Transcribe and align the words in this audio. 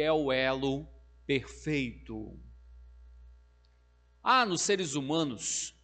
que 0.00 0.04
é 0.04 0.10
o 0.10 0.32
elo 0.32 0.88
perfeito. 1.26 2.34
Há 4.22 4.46
nos 4.46 4.62
seres 4.62 4.94
humanos, 4.94 5.74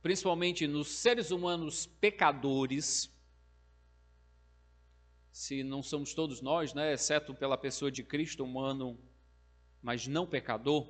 principalmente 0.00 0.68
nos 0.68 0.86
seres 0.86 1.32
humanos 1.32 1.84
pecadores, 1.84 3.12
se 5.32 5.64
não 5.64 5.82
somos 5.82 6.14
todos 6.14 6.40
nós, 6.40 6.74
né, 6.74 6.92
exceto 6.92 7.34
pela 7.34 7.58
pessoa 7.58 7.90
de 7.90 8.04
Cristo 8.04 8.44
humano, 8.44 8.96
mas 9.82 10.06
não 10.06 10.24
pecador. 10.24 10.88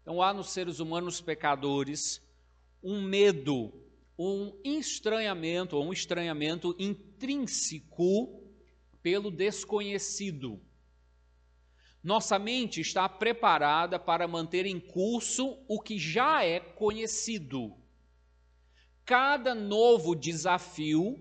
Então 0.00 0.22
há 0.22 0.32
nos 0.32 0.48
seres 0.48 0.80
humanos 0.80 1.20
pecadores 1.20 2.26
um 2.82 3.02
medo, 3.02 3.70
um 4.18 4.58
estranhamento, 4.64 5.78
um 5.78 5.92
estranhamento 5.92 6.74
intrínseco 6.78 8.42
pelo 9.02 9.30
desconhecido. 9.30 10.58
Nossa 12.02 12.38
mente 12.38 12.80
está 12.80 13.08
preparada 13.08 13.98
para 13.98 14.26
manter 14.26 14.64
em 14.64 14.80
curso 14.80 15.58
o 15.68 15.80
que 15.80 15.98
já 15.98 16.42
é 16.44 16.58
conhecido. 16.58 17.76
Cada 19.04 19.54
novo 19.54 20.14
desafio 20.14 21.18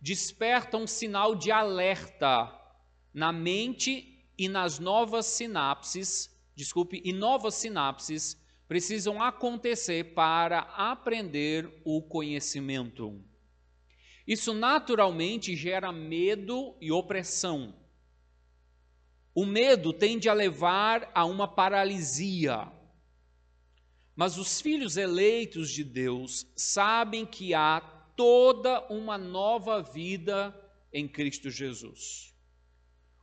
desperta 0.00 0.76
um 0.78 0.86
sinal 0.86 1.34
de 1.34 1.50
alerta 1.50 2.50
na 3.12 3.32
mente 3.32 4.26
e 4.36 4.48
nas 4.48 4.78
novas 4.78 5.26
sinapses, 5.26 6.30
desculpe, 6.56 7.02
e 7.04 7.12
novas 7.12 7.54
sinapses 7.54 8.40
precisam 8.66 9.22
acontecer 9.22 10.14
para 10.14 10.60
aprender 10.60 11.82
o 11.84 12.02
conhecimento. 12.02 13.22
Isso 14.26 14.54
naturalmente 14.54 15.54
gera 15.54 15.92
medo 15.92 16.74
e 16.80 16.90
opressão. 16.90 17.74
O 19.34 19.44
medo 19.44 19.92
tende 19.92 20.28
a 20.28 20.32
levar 20.32 21.10
a 21.14 21.24
uma 21.24 21.48
paralisia. 21.48 22.70
Mas 24.14 24.38
os 24.38 24.60
filhos 24.60 24.96
eleitos 24.96 25.70
de 25.70 25.82
Deus 25.82 26.46
sabem 26.54 27.26
que 27.26 27.52
há 27.52 27.80
toda 28.16 28.86
uma 28.92 29.18
nova 29.18 29.82
vida 29.82 30.54
em 30.92 31.08
Cristo 31.08 31.50
Jesus. 31.50 32.32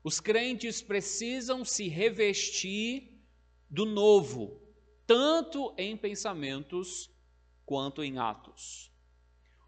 Os 0.03 0.19
crentes 0.19 0.81
precisam 0.81 1.63
se 1.63 1.87
revestir 1.87 3.23
do 3.69 3.85
novo, 3.85 4.59
tanto 5.07 5.73
em 5.77 5.95
pensamentos 5.95 7.09
quanto 7.65 8.03
em 8.03 8.17
atos. 8.17 8.91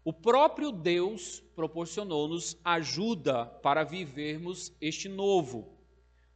O 0.04 0.12
próprio 0.12 0.70
Deus 0.70 1.40
proporcionou-nos 1.56 2.58
ajuda 2.62 3.46
para 3.46 3.84
vivermos 3.84 4.76
este 4.78 5.08
novo, 5.08 5.73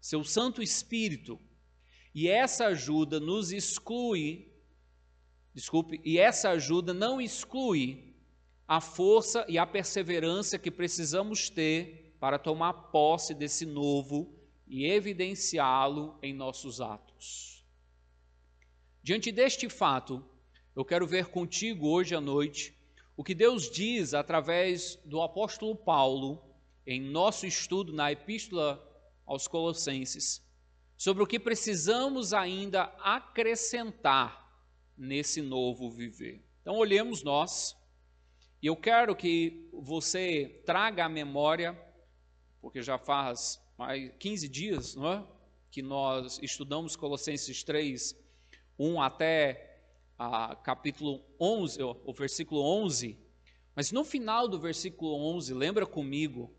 seu 0.00 0.24
Santo 0.24 0.62
Espírito. 0.62 1.38
E 2.14 2.28
essa 2.28 2.66
ajuda 2.66 3.20
nos 3.20 3.52
exclui, 3.52 4.50
desculpe, 5.54 6.00
e 6.04 6.18
essa 6.18 6.50
ajuda 6.50 6.92
não 6.92 7.20
exclui 7.20 8.14
a 8.66 8.80
força 8.80 9.44
e 9.48 9.56
a 9.58 9.66
perseverança 9.66 10.58
que 10.58 10.70
precisamos 10.70 11.48
ter 11.48 12.14
para 12.20 12.38
tomar 12.38 12.72
posse 12.72 13.34
desse 13.34 13.64
novo 13.64 14.34
e 14.66 14.84
evidenciá-lo 14.84 16.19
em 16.22 16.34
nossos 16.34 16.80
atos. 16.80 17.64
Diante 19.02 19.32
deste 19.32 19.69
fato, 19.69 20.22
eu 20.76 20.84
quero 20.84 21.06
ver 21.06 21.26
contigo 21.26 21.88
hoje 21.88 22.14
à 22.14 22.20
noite 22.20 22.74
o 23.16 23.24
que 23.24 23.34
Deus 23.34 23.70
diz 23.70 24.14
através 24.14 24.96
do 25.04 25.22
apóstolo 25.22 25.75
Paulo 25.75 26.42
em 26.86 27.00
nosso 27.00 27.47
estudo 27.47 27.92
na 27.92 28.12
Epístola 28.12 28.88
aos 29.28 29.47
Colossenses 29.47 30.43
sobre 30.97 31.22
o 31.22 31.27
que 31.27 31.39
precisamos 31.39 32.33
ainda 32.33 32.84
acrescentar 32.99 34.49
nesse 34.97 35.41
novo 35.41 35.89
viver. 35.89 36.44
Então, 36.62 36.77
olhemos 36.77 37.22
nós 37.22 37.77
e 38.61 38.66
eu 38.66 38.75
quero 38.75 39.15
que 39.15 39.69
você 39.72 40.61
traga 40.66 41.05
à 41.05 41.09
memória, 41.09 41.78
porque 42.61 42.83
já 42.83 42.99
faz 42.99 43.62
mais 43.77 44.11
15 44.19 44.49
dias 44.49 44.97
não 44.97 45.12
é? 45.12 45.27
que 45.71 45.83
nós 45.83 46.41
estudamos 46.43 46.97
Colossenses 46.97 47.62
3, 47.62 48.16
1 48.77 49.00
até 49.00 49.83
a 50.19 50.56
capítulo 50.56 51.22
11, 51.39 51.81
o 51.83 52.12
versículo 52.12 52.62
11. 52.62 53.16
Mas 53.77 53.93
no 53.93 54.05
final 54.05 54.49
do 54.49 54.59
versículo 54.59 55.15
11, 55.37 55.55
lembra 55.55 55.87
comigo 55.87 56.57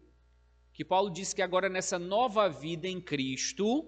que 0.79 0.85
Paulo 0.85 1.09
diz 1.09 1.34
que 1.34 1.41
agora 1.41 1.67
nessa 1.67 2.00
nova 2.00 2.47
vida 2.47 2.88
em 2.88 3.01
Cristo, 3.01 3.85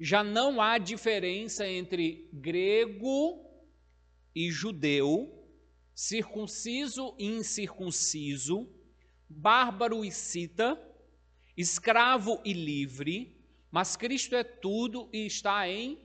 já 0.00 0.24
não 0.24 0.62
há 0.62 0.78
diferença 0.78 1.68
entre 1.68 2.26
grego 2.32 3.44
e 4.34 4.50
judeu, 4.50 5.46
circunciso 5.94 7.14
e 7.18 7.26
incircunciso, 7.26 8.66
bárbaro 9.28 10.06
e 10.06 10.10
cita, 10.10 10.82
escravo 11.54 12.40
e 12.46 12.54
livre, 12.54 13.38
mas 13.70 13.94
Cristo 13.94 14.34
é 14.36 14.42
tudo 14.42 15.06
e 15.12 15.26
está 15.26 15.68
em 15.68 15.98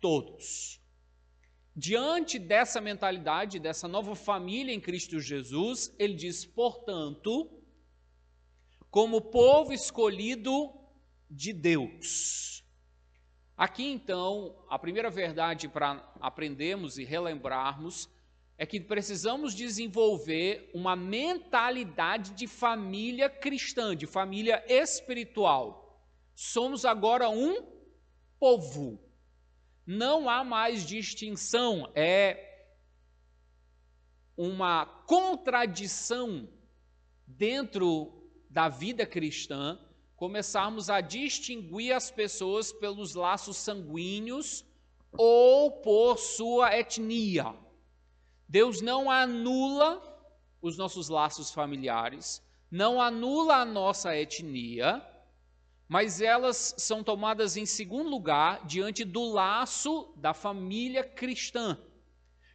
todos. 0.00 0.80
Diante 1.76 2.36
dessa 2.36 2.80
mentalidade, 2.80 3.60
dessa 3.60 3.86
nova 3.86 4.16
família 4.16 4.74
em 4.74 4.80
Cristo 4.80 5.20
Jesus, 5.20 5.94
ele 6.00 6.14
diz: 6.14 6.44
portanto, 6.44 7.62
como 8.94 9.20
povo 9.20 9.72
escolhido 9.72 10.72
de 11.28 11.52
Deus. 11.52 12.64
Aqui 13.56 13.82
então, 13.90 14.64
a 14.70 14.78
primeira 14.78 15.10
verdade 15.10 15.68
para 15.68 15.94
aprendermos 16.20 16.96
e 16.96 17.02
relembrarmos 17.02 18.08
é 18.56 18.64
que 18.64 18.78
precisamos 18.78 19.52
desenvolver 19.52 20.70
uma 20.72 20.94
mentalidade 20.94 22.34
de 22.34 22.46
família 22.46 23.28
cristã, 23.28 23.96
de 23.96 24.06
família 24.06 24.64
espiritual. 24.68 26.00
Somos 26.32 26.84
agora 26.84 27.28
um 27.28 27.66
povo. 28.38 29.00
Não 29.84 30.30
há 30.30 30.44
mais 30.44 30.86
distinção, 30.86 31.90
é 31.96 32.68
uma 34.36 34.86
contradição 34.86 36.48
dentro 37.26 38.23
da 38.54 38.68
vida 38.68 39.04
cristã 39.04 39.76
começarmos 40.14 40.88
a 40.88 41.00
distinguir 41.00 41.92
as 41.92 42.08
pessoas 42.08 42.72
pelos 42.72 43.16
laços 43.16 43.56
sanguíneos 43.56 44.64
ou 45.10 45.72
por 45.72 46.16
sua 46.18 46.72
etnia. 46.78 47.52
Deus 48.48 48.80
não 48.80 49.10
anula 49.10 50.00
os 50.62 50.76
nossos 50.76 51.08
laços 51.08 51.50
familiares, 51.50 52.40
não 52.70 53.02
anula 53.02 53.56
a 53.56 53.64
nossa 53.64 54.16
etnia, 54.16 55.04
mas 55.88 56.20
elas 56.20 56.76
são 56.78 57.02
tomadas 57.02 57.56
em 57.56 57.66
segundo 57.66 58.08
lugar 58.08 58.64
diante 58.66 59.04
do 59.04 59.32
laço 59.32 60.14
da 60.16 60.32
família 60.32 61.02
cristã, 61.02 61.76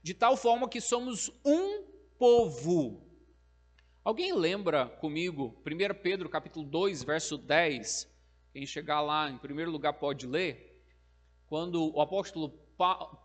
de 0.02 0.14
tal 0.14 0.38
forma 0.38 0.70
que 0.70 0.80
somos 0.80 1.30
um 1.44 1.84
povo. 2.18 3.09
Alguém 4.04 4.34
lembra 4.34 4.86
comigo, 4.86 5.62
1 5.66 6.02
Pedro 6.02 6.30
capítulo 6.30 6.66
2, 6.66 7.04
verso 7.04 7.38
10, 7.38 8.10
quem 8.54 8.66
chegar 8.66 9.02
lá 9.02 9.30
em 9.30 9.38
primeiro 9.38 9.70
lugar 9.70 9.92
pode 9.92 10.26
ler, 10.26 10.82
quando 11.48 11.94
o 11.94 12.00
apóstolo 12.00 12.50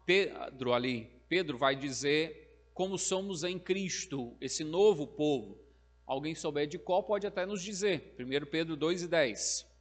Pedro 0.05 0.73
ali, 0.73 1.09
Pedro 1.29 1.56
vai 1.56 1.76
dizer 1.76 2.69
como 2.75 2.99
somos 2.99 3.44
em 3.44 3.56
Cristo, 3.56 4.37
esse 4.41 4.65
novo 4.65 5.06
povo. 5.06 5.56
Alguém 6.05 6.35
souber 6.35 6.67
de 6.67 6.77
qual 6.77 7.05
pode 7.05 7.25
até 7.25 7.47
nos 7.47 7.62
dizer. 7.62 8.17
1 8.19 8.47
Pedro 8.47 8.77
2 8.77 9.05
e 9.05 9.09
10. 9.09 9.74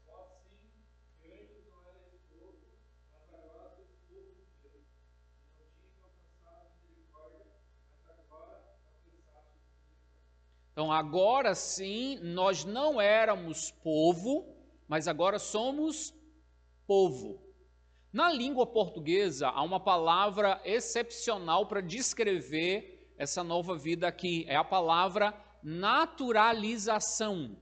Então, 10.73 10.91
agora 10.91 11.53
sim, 11.53 12.17
nós 12.21 12.65
não 12.65 12.99
éramos 12.99 13.69
povo, 13.83 14.43
mas 14.87 15.07
agora 15.07 15.37
somos 15.37 16.11
povo. 16.87 17.39
Na 18.11 18.33
língua 18.33 18.65
portuguesa, 18.65 19.49
há 19.49 19.61
uma 19.61 19.79
palavra 19.79 20.59
excepcional 20.65 21.67
para 21.67 21.79
descrever 21.79 23.13
essa 23.17 23.43
nova 23.43 23.77
vida 23.77 24.07
aqui. 24.07 24.45
É 24.47 24.55
a 24.55 24.63
palavra 24.63 25.31
naturalização. 25.61 27.55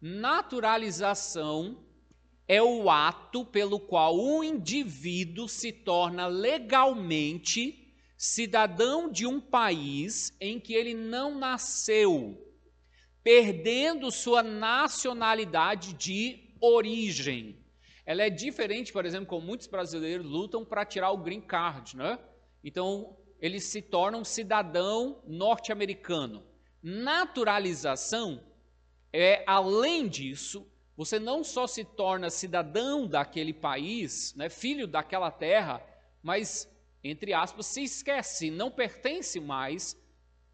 Naturalização 0.00 1.84
é 2.48 2.60
o 2.60 2.90
ato 2.90 3.44
pelo 3.44 3.78
qual 3.78 4.18
um 4.18 4.42
indivíduo 4.42 5.48
se 5.48 5.72
torna 5.72 6.26
legalmente 6.26 7.83
cidadão 8.24 9.12
de 9.12 9.26
um 9.26 9.38
país 9.38 10.34
em 10.40 10.58
que 10.58 10.72
ele 10.72 10.94
não 10.94 11.38
nasceu, 11.38 12.42
perdendo 13.22 14.10
sua 14.10 14.42
nacionalidade 14.42 15.92
de 15.92 16.54
origem. 16.58 17.62
Ela 18.06 18.22
é 18.22 18.30
diferente, 18.30 18.94
por 18.94 19.04
exemplo, 19.04 19.26
como 19.26 19.46
muitos 19.46 19.66
brasileiros 19.66 20.24
lutam 20.24 20.64
para 20.64 20.86
tirar 20.86 21.10
o 21.10 21.18
green 21.18 21.42
card, 21.42 21.98
né? 21.98 22.18
Então, 22.62 23.14
eles 23.38 23.64
se 23.64 23.82
tornam 23.82 24.24
cidadão 24.24 25.22
norte-americano. 25.26 26.42
Naturalização 26.82 28.42
é, 29.12 29.44
além 29.46 30.08
disso, 30.08 30.66
você 30.96 31.18
não 31.18 31.44
só 31.44 31.66
se 31.66 31.84
torna 31.84 32.30
cidadão 32.30 33.06
daquele 33.06 33.52
país, 33.52 34.34
né, 34.34 34.48
filho 34.48 34.86
daquela 34.86 35.30
terra, 35.30 35.80
mas, 36.22 36.66
entre 37.04 37.34
aspas, 37.34 37.66
se 37.66 37.82
esquece, 37.82 38.50
não 38.50 38.70
pertence 38.70 39.38
mais 39.38 39.94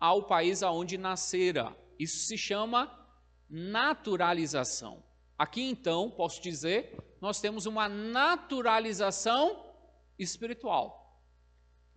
ao 0.01 0.27
país 0.27 0.65
aonde 0.65 0.99
nascera. 0.99 1.77
Isso 1.97 2.27
se 2.27 2.37
chama 2.37 2.91
naturalização. 3.49 5.05
Aqui 5.39 5.63
então, 5.63 6.11
posso 6.11 6.43
dizer, 6.43 6.99
nós 7.21 7.41
temos 7.41 7.67
uma 7.67 7.89
naturalização 7.89 9.65
espiritual. 10.19 11.01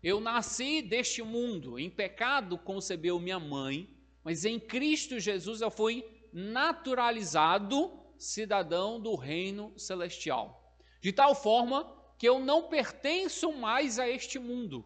Eu 0.03 0.19
nasci 0.19 0.81
deste 0.81 1.23
mundo, 1.23 1.79
em 1.79 1.89
pecado 1.89 2.57
concebeu 2.57 3.19
minha 3.19 3.39
mãe, 3.39 3.89
mas 4.23 4.45
em 4.45 4.59
Cristo 4.59 5.19
Jesus 5.19 5.61
eu 5.61 5.71
fui 5.71 6.05
naturalizado 6.31 7.99
cidadão 8.17 8.99
do 8.99 9.15
reino 9.15 9.73
celestial. 9.77 10.77
De 11.01 11.11
tal 11.11 11.33
forma 11.33 12.02
que 12.23 12.29
eu 12.29 12.39
não 12.39 12.69
pertenço 12.69 13.51
mais 13.51 13.99
a 13.99 14.07
este 14.07 14.39
mundo, 14.39 14.85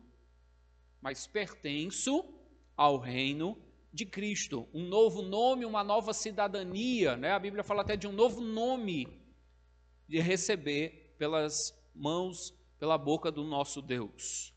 mas 0.99 1.27
pertenço 1.27 2.25
ao 2.75 2.97
reino 2.97 3.55
de 3.93 4.07
Cristo. 4.07 4.67
Um 4.73 4.87
novo 4.87 5.21
nome, 5.21 5.63
uma 5.63 5.83
nova 5.83 6.15
cidadania, 6.15 7.15
né? 7.15 7.33
A 7.33 7.37
Bíblia 7.37 7.63
fala 7.63 7.83
até 7.83 7.95
de 7.95 8.07
um 8.07 8.11
novo 8.11 8.41
nome 8.41 9.07
de 10.07 10.19
receber 10.19 11.13
pelas 11.19 11.79
mãos, 11.93 12.55
pela 12.79 12.97
boca 12.97 13.31
do 13.31 13.43
nosso 13.43 13.83
Deus. 13.83 14.51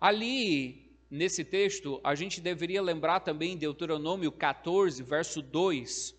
Ali, 0.00 0.96
nesse 1.10 1.44
texto, 1.44 2.00
a 2.04 2.14
gente 2.14 2.40
deveria 2.40 2.80
lembrar 2.80 3.18
também 3.18 3.58
Deuteronômio 3.58 4.30
14, 4.30 5.02
verso 5.02 5.42
2. 5.42 6.14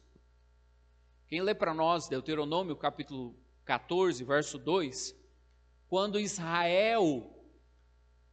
Quem 1.30 1.42
lê 1.42 1.56
para 1.56 1.74
nós 1.74 2.10
Deuteronômio 2.10 2.76
capítulo 2.76 3.34
14, 3.64 4.22
verso 4.26 4.58
2? 4.58 5.24
Quando 5.96 6.20
Israel 6.20 7.26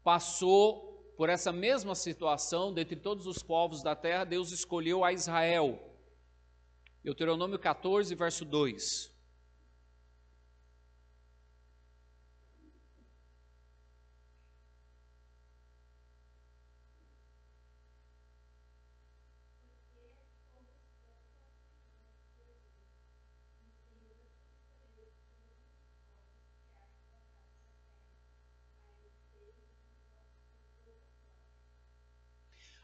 passou 0.02 1.14
por 1.16 1.28
essa 1.28 1.52
mesma 1.52 1.94
situação, 1.94 2.74
dentre 2.74 2.96
todos 2.96 3.24
os 3.24 3.40
povos 3.40 3.84
da 3.84 3.94
terra, 3.94 4.24
Deus 4.24 4.50
escolheu 4.50 5.04
a 5.04 5.12
Israel. 5.12 5.80
Deuteronômio 7.04 7.60
14, 7.60 8.16
verso 8.16 8.44
2. 8.44 9.11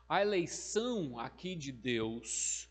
A 0.08 0.22
eleição 0.22 1.18
aqui 1.18 1.54
de 1.54 1.70
Deus 1.70 2.66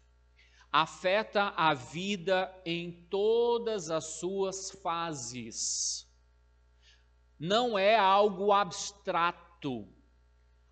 afeta 0.72 1.54
a 1.56 1.72
vida 1.76 2.52
em 2.66 2.92
todas 3.12 3.92
as 3.92 4.06
suas 4.20 4.72
fases. 4.72 6.08
Não 7.40 7.78
é 7.78 7.96
algo 7.96 8.52
abstrato. 8.52 9.88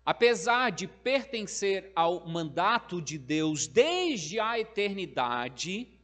Apesar 0.04 0.70
de 0.70 0.88
pertencer 0.88 1.92
ao 1.94 2.26
mandato 2.26 3.00
de 3.00 3.16
Deus 3.16 3.68
desde 3.68 4.40
a 4.40 4.58
eternidade, 4.58 5.96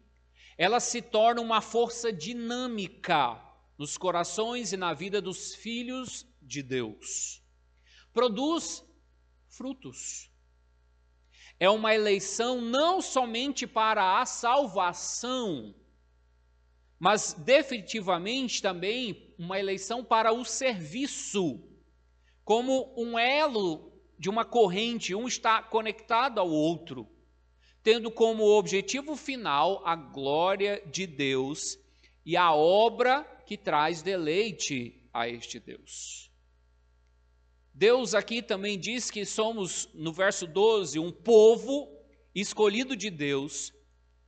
ela 0.56 0.78
se 0.78 1.02
torna 1.02 1.40
uma 1.40 1.60
força 1.60 2.12
dinâmica 2.12 3.40
nos 3.76 3.98
corações 3.98 4.72
e 4.72 4.76
na 4.76 4.94
vida 4.94 5.20
dos 5.20 5.56
filhos 5.56 6.24
de 6.40 6.62
Deus. 6.62 7.42
Produz 8.12 8.84
frutos 9.48 10.31
é 11.62 11.70
uma 11.70 11.94
eleição 11.94 12.60
não 12.60 13.00
somente 13.00 13.68
para 13.68 14.20
a 14.20 14.26
salvação, 14.26 15.72
mas 16.98 17.34
definitivamente 17.34 18.60
também 18.60 19.32
uma 19.38 19.60
eleição 19.60 20.02
para 20.02 20.32
o 20.32 20.44
serviço, 20.44 21.62
como 22.44 22.92
um 22.96 23.16
elo 23.16 23.92
de 24.18 24.28
uma 24.28 24.44
corrente, 24.44 25.14
um 25.14 25.28
está 25.28 25.62
conectado 25.62 26.40
ao 26.40 26.50
outro, 26.50 27.08
tendo 27.80 28.10
como 28.10 28.42
objetivo 28.42 29.14
final 29.14 29.86
a 29.86 29.94
glória 29.94 30.82
de 30.90 31.06
Deus 31.06 31.78
e 32.26 32.36
a 32.36 32.52
obra 32.52 33.22
que 33.46 33.56
traz 33.56 34.02
deleite 34.02 35.08
a 35.14 35.28
este 35.28 35.60
Deus. 35.60 36.28
Deus 37.74 38.14
aqui 38.14 38.42
também 38.42 38.78
diz 38.78 39.10
que 39.10 39.24
somos, 39.24 39.88
no 39.94 40.12
verso 40.12 40.46
12, 40.46 40.98
um 40.98 41.10
povo 41.10 41.88
escolhido 42.34 42.94
de 42.94 43.10
Deus, 43.10 43.72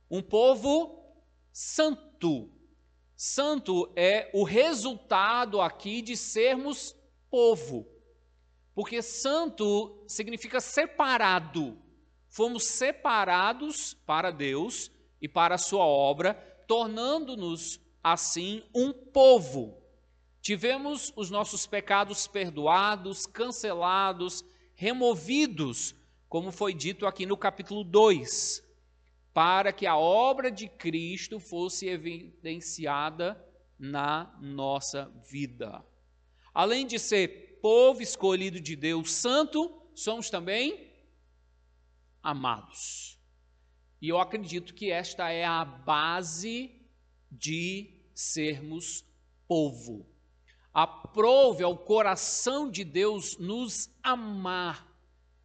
um 0.09 0.21
povo 0.21 1.15
santo. 1.51 2.51
Santo 3.15 3.91
é 3.95 4.29
o 4.33 4.43
resultado 4.43 5.61
aqui 5.61 6.01
de 6.01 6.17
sermos 6.17 6.95
povo, 7.29 7.87
porque 8.73 9.01
santo 9.01 10.03
significa 10.07 10.59
separado. 10.59 11.77
Fomos 12.27 12.65
separados 12.65 13.93
para 14.05 14.31
Deus 14.31 14.91
e 15.21 15.29
para 15.29 15.55
a 15.55 15.59
sua 15.59 15.85
obra, 15.85 16.33
tornando-nos 16.67 17.79
assim 18.03 18.63
um 18.73 18.91
povo. 18.91 19.84
Tivemos 20.45 21.11
os 21.15 21.31
nossos 21.31 21.65
pecados 21.65 22.27
perdoados, 22.27 23.25
cancelados, 23.25 24.45
removidos, 24.75 25.95
como 26.29 26.51
foi 26.51 26.71
dito 26.71 27.07
aqui 27.07 27.25
no 27.25 27.35
capítulo 27.35 27.83
2, 27.83 28.63
para 29.33 29.73
que 29.73 29.87
a 29.87 29.97
obra 29.97 30.51
de 30.51 30.67
Cristo 30.67 31.39
fosse 31.39 31.87
evidenciada 31.87 33.43
na 33.79 34.37
nossa 34.39 35.11
vida. 35.27 35.83
Além 36.53 36.85
de 36.85 36.99
ser 36.99 37.57
povo 37.59 38.03
escolhido 38.03 38.61
de 38.61 38.75
Deus 38.75 39.13
santo, 39.13 39.81
somos 39.95 40.29
também 40.29 40.93
amados. 42.21 43.17
E 43.99 44.09
eu 44.09 44.19
acredito 44.19 44.75
que 44.75 44.91
esta 44.91 45.31
é 45.31 45.43
a 45.43 45.65
base 45.65 46.69
de 47.31 47.95
sermos 48.13 49.03
povo 49.47 50.13
aprove 50.75 51.63
ao 51.63 51.77
coração 51.77 52.69
de 52.69 52.83
Deus 52.83 53.37
nos 53.37 53.89
amar. 54.03 54.85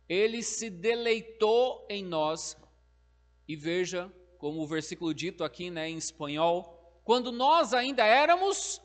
Ele 0.08 0.42
se 0.42 0.68
deleitou 0.68 1.86
em 1.88 2.04
nós. 2.04 2.56
E 3.46 3.54
veja, 3.54 4.12
como 4.38 4.60
o 4.60 4.66
versículo 4.66 5.14
dito 5.14 5.44
aqui 5.44 5.70
né, 5.70 5.88
em 5.88 5.96
espanhol, 5.96 7.00
quando 7.04 7.30
nós 7.30 7.72
ainda 7.72 8.04
éramos 8.04 8.82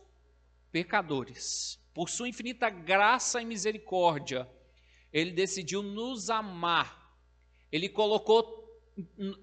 pecadores, 0.72 1.80
por 1.96 2.12
sua 2.12 2.30
infinita 2.30 2.70
graça 2.70 3.42
e 3.42 3.46
misericórdia, 3.46 4.48
ele 5.12 5.32
decidiu 5.32 5.82
nos 5.82 6.30
amar. 6.30 7.18
Ele 7.72 7.90
colocou 7.90 8.64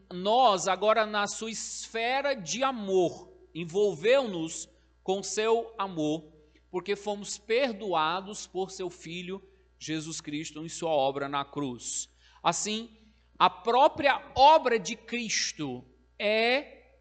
nós 0.08 0.68
agora 0.68 1.04
na 1.04 1.26
sua 1.26 1.50
esfera 1.50 2.34
de 2.34 2.62
amor, 2.62 3.28
envolveu-nos 3.52 4.68
com 5.02 5.20
seu 5.20 5.74
amor 5.76 6.31
porque 6.72 6.96
fomos 6.96 7.36
perdoados 7.36 8.46
por 8.46 8.70
seu 8.70 8.88
Filho 8.88 9.46
Jesus 9.78 10.22
Cristo 10.22 10.64
em 10.64 10.70
sua 10.70 10.90
obra 10.90 11.28
na 11.28 11.44
cruz. 11.44 12.08
Assim, 12.42 12.96
a 13.38 13.50
própria 13.50 14.32
obra 14.34 14.78
de 14.78 14.96
Cristo 14.96 15.84
é 16.18 16.96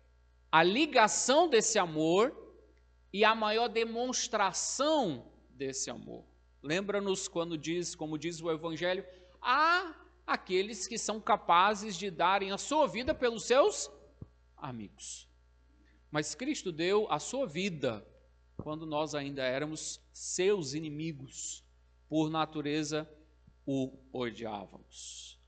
a 0.51 0.61
ligação 0.61 1.47
desse 1.47 1.79
amor 1.79 2.35
e 3.13 3.23
a 3.23 3.33
maior 3.33 3.69
demonstração 3.69 5.31
desse 5.51 5.89
amor. 5.89 6.25
Lembra-nos 6.61 7.29
quando 7.29 7.57
diz, 7.57 7.95
como 7.95 8.17
diz 8.17 8.41
o 8.41 8.51
Evangelho, 8.51 9.05
há 9.41 9.95
aqueles 10.27 10.85
que 10.85 10.97
são 10.97 11.21
capazes 11.21 11.95
de 11.95 12.11
darem 12.11 12.51
a 12.51 12.57
sua 12.57 12.87
vida 12.87 13.15
pelos 13.15 13.45
seus 13.45 13.89
amigos. 14.57 15.29
Mas 16.11 16.35
Cristo 16.35 16.73
deu 16.73 17.09
a 17.09 17.19
sua 17.19 17.47
vida 17.47 18.05
quando 18.61 18.85
nós 18.85 19.15
ainda 19.15 19.43
éramos 19.43 19.99
seus 20.13 20.73
inimigos, 20.73 21.63
por 22.07 22.29
natureza 22.29 23.09
o 23.65 23.91
odiávamos. 24.13 25.39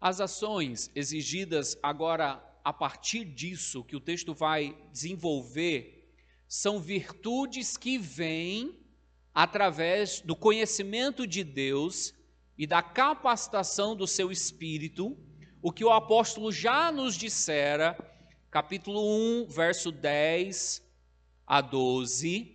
As 0.00 0.20
ações 0.20 0.90
exigidas 0.94 1.76
agora 1.82 2.42
a 2.64 2.72
partir 2.72 3.24
disso 3.24 3.84
que 3.84 3.96
o 3.96 4.00
texto 4.00 4.34
vai 4.34 4.76
desenvolver 4.92 6.12
são 6.46 6.80
virtudes 6.80 7.76
que 7.76 7.98
vêm 7.98 8.78
através 9.34 10.20
do 10.20 10.34
conhecimento 10.34 11.26
de 11.26 11.44
Deus 11.44 12.14
e 12.56 12.66
da 12.66 12.82
capacitação 12.82 13.94
do 13.94 14.06
seu 14.06 14.32
espírito, 14.32 15.16
o 15.60 15.70
que 15.70 15.84
o 15.84 15.92
apóstolo 15.92 16.50
já 16.50 16.90
nos 16.90 17.14
dissera, 17.16 17.96
capítulo 18.50 19.00
1, 19.42 19.46
verso 19.48 19.92
10 19.92 20.87
a 21.48 21.62
12. 21.62 22.54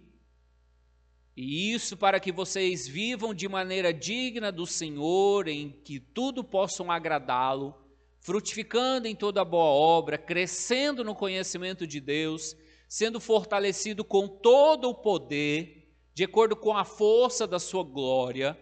E 1.36 1.74
isso 1.74 1.98
para 1.98 2.20
que 2.20 2.32
vocês 2.32 2.88
vivam 2.88 3.34
de 3.34 3.50
maneira 3.50 3.92
digna 3.92 4.52
do 4.52 4.68
Senhor, 4.68 5.48
em 5.48 5.72
que 5.84 6.00
tudo 6.00 6.44
possam 6.44 6.92
agradá-lo, 6.92 7.74
frutificando 8.20 9.08
em 9.08 9.16
toda 9.16 9.44
boa 9.44 9.66
obra, 9.66 10.18
crescendo 10.18 11.04
no 11.04 11.16
conhecimento 11.16 11.88
de 11.88 12.00
Deus, 12.00 12.56
sendo 12.88 13.20
fortalecido 13.20 14.06
com 14.06 14.28
todo 14.28 14.90
o 14.90 14.96
poder, 14.96 15.92
de 16.14 16.24
acordo 16.24 16.56
com 16.56 16.78
a 16.78 16.86
força 16.86 17.48
da 17.48 17.58
sua 17.58 17.84
glória 17.84 18.56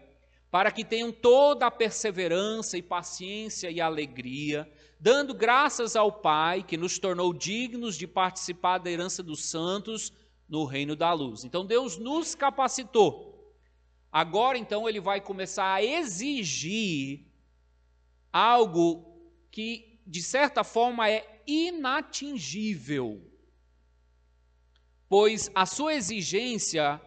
para 0.51 0.69
que 0.69 0.83
tenham 0.83 1.13
toda 1.13 1.65
a 1.65 1.71
perseverança 1.71 2.77
e 2.77 2.81
paciência 2.81 3.71
e 3.71 3.79
alegria, 3.79 4.69
dando 5.00 5.33
graças 5.33 5.95
ao 5.95 6.11
Pai 6.11 6.61
que 6.61 6.75
nos 6.75 7.00
tornou 7.00 7.33
dignos 7.33 7.95
de 7.95 8.05
participar 8.05 8.77
da 8.77 8.91
herança 8.91 9.23
dos 9.23 9.50
santos 9.50 10.11
no 10.51 10.65
reino 10.65 10.98
da 10.98 11.13
luz. 11.13 11.46
Então 11.46 11.65
Deus 11.65 11.98
nos 11.98 12.36
capacitou. 12.36 13.55
Agora 14.12 14.58
então 14.58 14.88
ele 14.88 15.00
vai 15.00 15.22
começar 15.22 15.74
a 15.74 15.81
exigir 15.81 17.25
algo 18.34 19.17
que 19.50 20.01
de 20.05 20.22
certa 20.22 20.62
forma 20.62 21.10
é 21.10 21.41
inatingível. 21.48 23.25
Pois 25.08 25.50
a 25.55 25.65
sua 25.65 25.93
exigência 25.93 27.01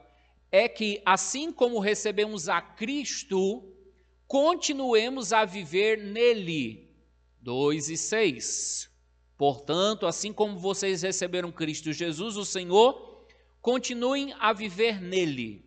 é 0.51 0.69
que, 0.69 1.03
assim 1.05 1.53
como 1.53 1.79
recebemos 1.81 2.49
a 2.49 2.61
Cristo, 2.63 3.63
continuemos 4.27 5.33
a 5.33 5.45
viver 5.45 5.99
nele. 5.99 6.91
2 7.41 7.91
e 7.91 7.97
6. 7.97 8.91
Portanto, 9.37 10.07
assim 10.07 10.33
como 10.33 10.59
vocês 10.59 11.03
receberam 11.03 11.51
Cristo 11.53 11.93
Jesus, 11.93 12.37
o 12.37 12.45
Senhor, 12.45 13.14
continuem 13.65 14.35
a 14.39 14.53
viver 14.53 15.01
nele, 15.01 15.65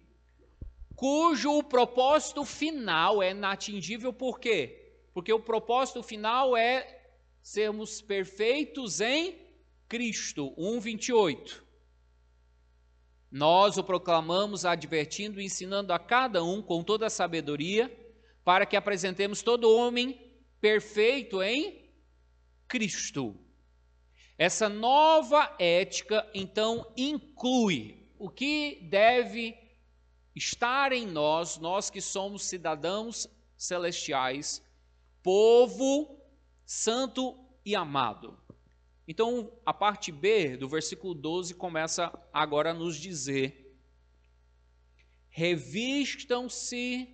cujo 0.96 1.64
propósito 1.64 2.46
final 2.46 3.24
é 3.24 3.32
inatingível, 3.32 4.14
por 4.14 4.40
quê? 4.40 4.94
Porque 5.16 5.34
o 5.34 5.40
propósito 5.40 6.04
final 6.04 6.56
é 6.56 7.10
sermos 7.42 8.00
perfeitos 8.00 9.02
em 9.02 9.36
Cristo. 9.90 10.54
1, 10.56 10.80
28. 10.80 11.66
Nós 13.32 13.78
o 13.80 13.84
proclamamos 13.84 14.64
advertindo 14.64 15.42
e 15.42 15.46
ensinando 15.46 15.92
a 15.92 15.98
cada 15.98 16.44
um 16.44 16.62
com 16.62 16.84
toda 16.84 17.08
a 17.08 17.10
sabedoria, 17.10 17.92
para 18.46 18.68
que 18.68 18.76
apresentemos 18.76 19.42
todo 19.42 19.76
homem 19.76 20.22
perfeito 20.62 21.42
em 21.42 21.90
Cristo. 22.68 23.36
Essa 24.38 24.70
nova 24.70 25.56
ética, 25.58 26.30
então, 26.34 26.92
inclui 26.96 28.08
o 28.20 28.30
que 28.30 28.80
deve 28.84 29.58
estar 30.36 30.92
em 30.92 31.08
nós, 31.08 31.58
nós 31.58 31.90
que 31.90 32.00
somos 32.00 32.44
cidadãos 32.44 33.28
celestiais, 33.58 34.62
povo 35.24 36.22
santo 36.64 37.36
e 37.66 37.76
amado. 37.76 38.38
Então, 39.08 39.52
a 39.66 39.74
parte 39.74 40.12
B 40.12 40.56
do 40.56 40.68
versículo 40.68 41.16
12 41.16 41.56
começa 41.56 42.12
agora 42.32 42.72
a 42.72 42.74
nos 42.74 42.98
dizer: 42.98 43.76
revistam-se 45.30 47.10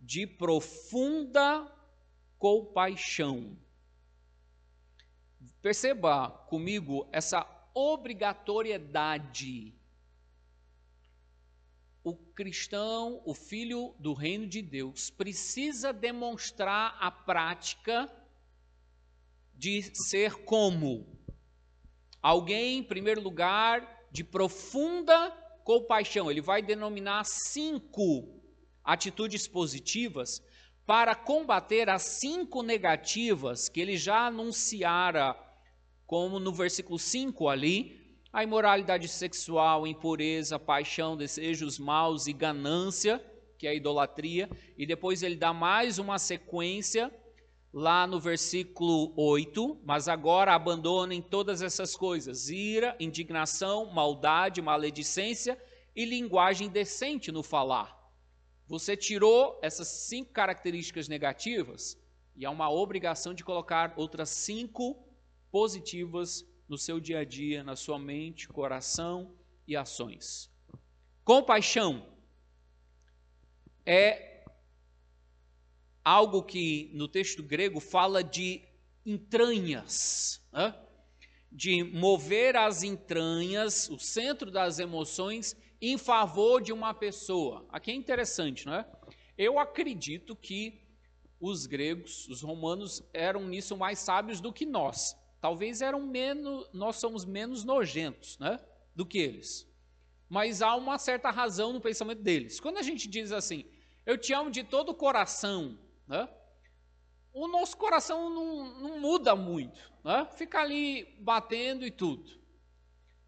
de 0.00 0.26
profunda 0.26 1.66
compaixão. 2.38 3.56
Perceba 5.64 6.28
comigo 6.28 7.08
essa 7.10 7.48
obrigatoriedade. 7.72 9.74
O 12.02 12.14
cristão, 12.14 13.22
o 13.24 13.32
filho 13.32 13.94
do 13.98 14.12
reino 14.12 14.46
de 14.46 14.60
Deus, 14.60 15.08
precisa 15.08 15.90
demonstrar 15.90 16.98
a 17.00 17.10
prática 17.10 18.14
de 19.54 19.90
ser 20.06 20.44
como 20.44 21.18
alguém, 22.20 22.80
em 22.80 22.82
primeiro 22.82 23.22
lugar, 23.22 24.06
de 24.12 24.22
profunda 24.22 25.30
compaixão. 25.64 26.30
Ele 26.30 26.42
vai 26.42 26.60
denominar 26.60 27.24
cinco 27.24 28.38
atitudes 28.84 29.48
positivas 29.48 30.42
para 30.84 31.14
combater 31.14 31.88
as 31.88 32.18
cinco 32.20 32.62
negativas 32.62 33.70
que 33.70 33.80
ele 33.80 33.96
já 33.96 34.26
anunciara, 34.26 35.42
como 36.14 36.38
no 36.38 36.52
versículo 36.52 36.96
5 36.96 37.48
ali, 37.48 38.00
a 38.32 38.44
imoralidade 38.44 39.08
sexual, 39.08 39.84
impureza, 39.84 40.60
paixão, 40.60 41.16
desejos 41.16 41.76
maus 41.76 42.28
e 42.28 42.32
ganância, 42.32 43.20
que 43.58 43.66
é 43.66 43.70
a 43.70 43.74
idolatria, 43.74 44.48
e 44.78 44.86
depois 44.86 45.24
ele 45.24 45.34
dá 45.34 45.52
mais 45.52 45.98
uma 45.98 46.16
sequência 46.16 47.12
lá 47.72 48.06
no 48.06 48.20
versículo 48.20 49.12
8, 49.16 49.80
mas 49.84 50.06
agora 50.06 50.54
abandonem 50.54 51.20
todas 51.20 51.60
essas 51.62 51.96
coisas: 51.96 52.48
ira, 52.48 52.96
indignação, 53.00 53.86
maldade, 53.86 54.62
maledicência 54.62 55.60
e 55.96 56.04
linguagem 56.04 56.68
decente 56.68 57.32
no 57.32 57.42
falar. 57.42 57.92
Você 58.68 58.96
tirou 58.96 59.58
essas 59.64 59.88
cinco 59.88 60.30
características 60.30 61.08
negativas 61.08 62.00
e 62.36 62.46
há 62.46 62.52
uma 62.52 62.70
obrigação 62.70 63.34
de 63.34 63.42
colocar 63.42 63.94
outras 63.96 64.28
cinco 64.28 65.12
positivas 65.54 66.44
no 66.68 66.76
seu 66.76 66.98
dia 66.98 67.20
a 67.20 67.24
dia, 67.24 67.62
na 67.62 67.76
sua 67.76 67.96
mente, 67.96 68.48
coração 68.48 69.36
e 69.68 69.76
ações. 69.76 70.50
Compaixão 71.22 72.04
é 73.86 74.44
algo 76.04 76.42
que 76.42 76.90
no 76.92 77.06
texto 77.06 77.40
grego 77.40 77.78
fala 77.78 78.24
de 78.24 78.64
entranhas, 79.06 80.42
né? 80.52 80.74
de 81.52 81.84
mover 81.84 82.56
as 82.56 82.82
entranhas, 82.82 83.88
o 83.88 83.96
centro 83.96 84.50
das 84.50 84.80
emoções, 84.80 85.56
em 85.80 85.96
favor 85.96 86.60
de 86.60 86.72
uma 86.72 86.92
pessoa. 86.92 87.64
Aqui 87.68 87.92
é 87.92 87.94
interessante, 87.94 88.66
não 88.66 88.74
é? 88.74 88.84
Eu 89.38 89.60
acredito 89.60 90.34
que 90.34 90.82
os 91.38 91.64
gregos, 91.64 92.26
os 92.28 92.42
romanos, 92.42 93.08
eram 93.12 93.46
nisso 93.46 93.76
mais 93.76 94.00
sábios 94.00 94.40
do 94.40 94.52
que 94.52 94.66
nós. 94.66 95.16
Talvez 95.44 95.82
eram 95.82 96.00
menos, 96.00 96.66
nós 96.72 96.96
somos 96.96 97.26
menos 97.26 97.64
nojentos, 97.64 98.38
né, 98.38 98.58
do 98.96 99.04
que 99.04 99.18
eles. 99.18 99.70
Mas 100.26 100.62
há 100.62 100.74
uma 100.74 100.96
certa 100.96 101.30
razão 101.30 101.70
no 101.70 101.82
pensamento 101.82 102.22
deles. 102.22 102.58
Quando 102.58 102.78
a 102.78 102.82
gente 102.82 103.06
diz 103.06 103.30
assim, 103.30 103.66
eu 104.06 104.16
te 104.16 104.32
amo 104.32 104.50
de 104.50 104.64
todo 104.64 104.88
o 104.88 104.94
coração, 104.94 105.78
né? 106.08 106.26
o 107.30 107.46
nosso 107.46 107.76
coração 107.76 108.30
não, 108.30 108.80
não 108.80 108.98
muda 108.98 109.36
muito, 109.36 109.92
né? 110.02 110.26
fica 110.34 110.60
ali 110.60 111.14
batendo 111.20 111.84
e 111.84 111.90
tudo. 111.90 112.40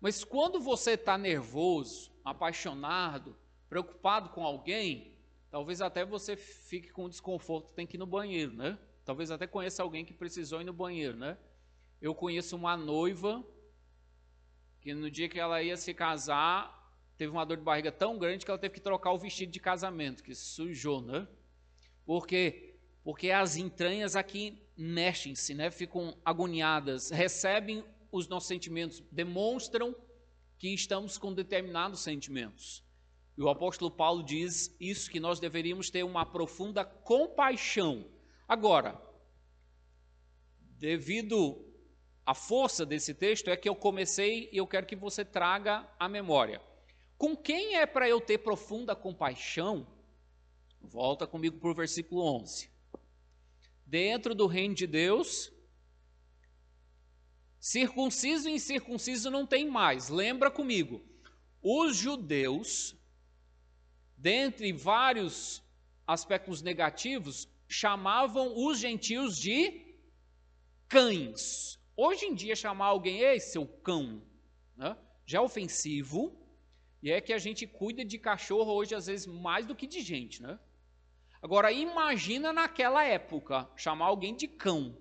Mas 0.01 0.25
quando 0.25 0.59
você 0.59 0.93
está 0.93 1.19
nervoso, 1.19 2.11
apaixonado, 2.25 3.37
preocupado 3.69 4.31
com 4.31 4.43
alguém, 4.43 5.19
talvez 5.51 5.83
até 5.83 6.03
você 6.03 6.35
fique 6.35 6.89
com 6.89 7.11
desconforto, 7.11 7.75
tem 7.75 7.87
que 7.87 7.99
ir 7.99 8.01
no 8.01 8.07
banheiro, 8.07 8.55
né? 8.55 8.79
Talvez 9.05 9.31
até 9.31 9.47
conheça 9.47 9.83
alguém 9.83 10.03
que 10.03 10.15
precisou 10.15 10.63
ir 10.63 10.65
no 10.65 10.73
banheiro, 10.73 11.15
né? 11.15 11.37
Eu 12.01 12.15
conheço 12.15 12.57
uma 12.57 12.77
noiva 12.77 13.45
que 14.81 14.95
no 14.95 15.11
dia 15.11 15.29
que 15.29 15.39
ela 15.39 15.63
ia 15.63 15.77
se 15.77 15.93
casar, 15.93 16.95
teve 17.17 17.33
uma 17.33 17.45
dor 17.45 17.57
de 17.57 17.63
barriga 17.63 17.91
tão 17.91 18.19
grande 18.19 18.45
que 18.45 18.51
ela 18.51 18.59
teve 18.59 18.75
que 18.75 18.81
trocar 18.81 19.13
o 19.13 19.19
vestido 19.19 19.51
de 19.51 19.59
casamento, 19.59 20.23
que 20.23 20.35
sujou, 20.35 21.01
né? 21.01 21.27
Porque 22.05 22.77
porque 23.03 23.31
as 23.31 23.57
entranhas 23.57 24.17
aqui 24.17 24.61
mexem-se, 24.77 25.55
né? 25.55 25.71
ficam 25.71 26.19
agoniadas, 26.25 27.11
recebem 27.11 27.85
os 28.11 28.27
nossos 28.27 28.49
sentimentos, 28.49 29.01
demonstram 29.13 29.95
que 30.59 30.75
estamos 30.75 31.17
com 31.17 31.33
determinados 31.33 32.01
sentimentos. 32.01 32.85
E 33.39 33.43
o 33.43 33.49
apóstolo 33.49 33.93
Paulo 33.93 34.25
diz 34.25 34.75
isso, 34.81 35.09
que 35.09 35.21
nós 35.21 35.39
deveríamos 35.39 35.89
ter 35.89 36.03
uma 36.03 36.27
profunda 36.27 36.85
compaixão. 36.85 38.11
Agora, 38.49 39.01
devido 40.79 41.66
à 42.27 42.35
força 42.35 42.85
desse 42.85 43.15
texto, 43.15 43.49
é 43.49 43.57
que 43.57 43.69
eu 43.69 43.77
comecei 43.77 44.51
e 44.53 44.57
eu 44.57 44.67
quero 44.67 44.87
que 44.87 44.97
você 44.97 45.25
traga 45.25 45.89
a 45.99 46.09
memória. 46.09 46.61
Com 47.17 47.37
quem 47.37 47.77
é 47.77 47.87
para 47.87 48.09
eu 48.09 48.21
ter 48.21 48.39
profunda 48.39 48.95
compaixão? 48.95 49.87
Volta 50.83 51.27
comigo 51.27 51.59
para 51.59 51.71
o 51.71 51.75
versículo 51.75 52.23
11 52.23 52.77
dentro 53.87 54.35
do 54.35 54.47
reino 54.47 54.75
de 54.75 54.87
Deus, 54.87 55.53
Circunciso 57.59 58.49
e 58.49 58.53
incircunciso 58.53 59.29
não 59.29 59.45
tem 59.45 59.69
mais. 59.69 60.09
Lembra 60.09 60.53
comigo. 60.53 61.03
Os 61.61 61.97
judeus, 61.97 62.95
dentre 64.17 64.73
vários 64.73 65.65
aspectos 66.07 66.63
negativos, 66.63 67.49
chamavam 67.67 68.53
os 68.57 68.79
gentios 68.79 69.37
de 69.37 69.85
cães. 70.87 71.76
Hoje 71.97 72.27
em 72.27 72.35
dia, 72.35 72.55
chamar 72.55 72.87
alguém, 72.87 73.21
ei, 73.21 73.41
seu 73.41 73.67
cão, 73.67 74.23
né, 74.77 74.97
já 75.25 75.39
é 75.39 75.41
ofensivo, 75.41 76.37
e 77.03 77.11
é 77.11 77.21
que 77.21 77.33
a 77.33 77.39
gente 77.39 77.67
cuida 77.67 78.05
de 78.05 78.19
cachorro 78.19 78.73
hoje, 78.73 78.95
às 78.95 79.07
vezes, 79.07 79.27
mais 79.27 79.65
do 79.65 79.75
que 79.75 79.87
de 79.87 80.01
gente, 80.01 80.43
né? 80.43 80.59
Agora, 81.41 81.71
imagina 81.73 82.53
naquela 82.53 83.05
época, 83.05 83.69
chamar 83.77 84.07
alguém 84.07 84.35
de 84.35 84.49
cão. 84.49 84.97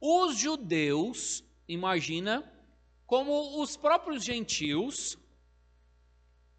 Os 0.00 0.38
judeus, 0.38 1.44
imagina, 1.68 2.50
como 3.06 3.60
os 3.60 3.76
próprios 3.76 4.24
gentios, 4.24 5.18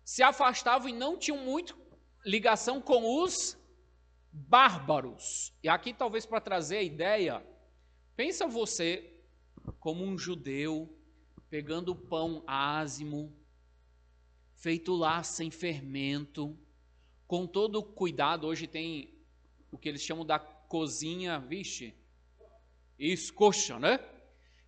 se 0.03 0.21
afastavam 0.21 0.89
e 0.89 0.93
não 0.93 1.17
tinham 1.17 1.37
muito 1.37 1.79
ligação 2.25 2.81
com 2.81 3.23
os 3.23 3.57
bárbaros. 4.31 5.53
E 5.63 5.69
aqui, 5.69 5.93
talvez 5.93 6.25
para 6.25 6.41
trazer 6.41 6.77
a 6.77 6.83
ideia, 6.83 7.50
pensa 8.15 8.47
você 8.47 9.11
como 9.79 10.03
um 10.03 10.17
judeu 10.17 10.97
pegando 11.49 11.93
pão 11.93 12.43
ázimo, 12.47 13.35
feito 14.55 14.93
lá 14.95 15.21
sem 15.21 15.51
fermento, 15.51 16.57
com 17.27 17.45
todo 17.45 17.83
cuidado. 17.83 18.47
Hoje 18.47 18.67
tem 18.67 19.13
o 19.69 19.77
que 19.77 19.89
eles 19.89 20.01
chamam 20.01 20.25
da 20.25 20.39
cozinha, 20.39 21.39
vixe, 21.39 21.93
isso, 22.97 23.33
coxa, 23.33 23.77
né? 23.77 23.99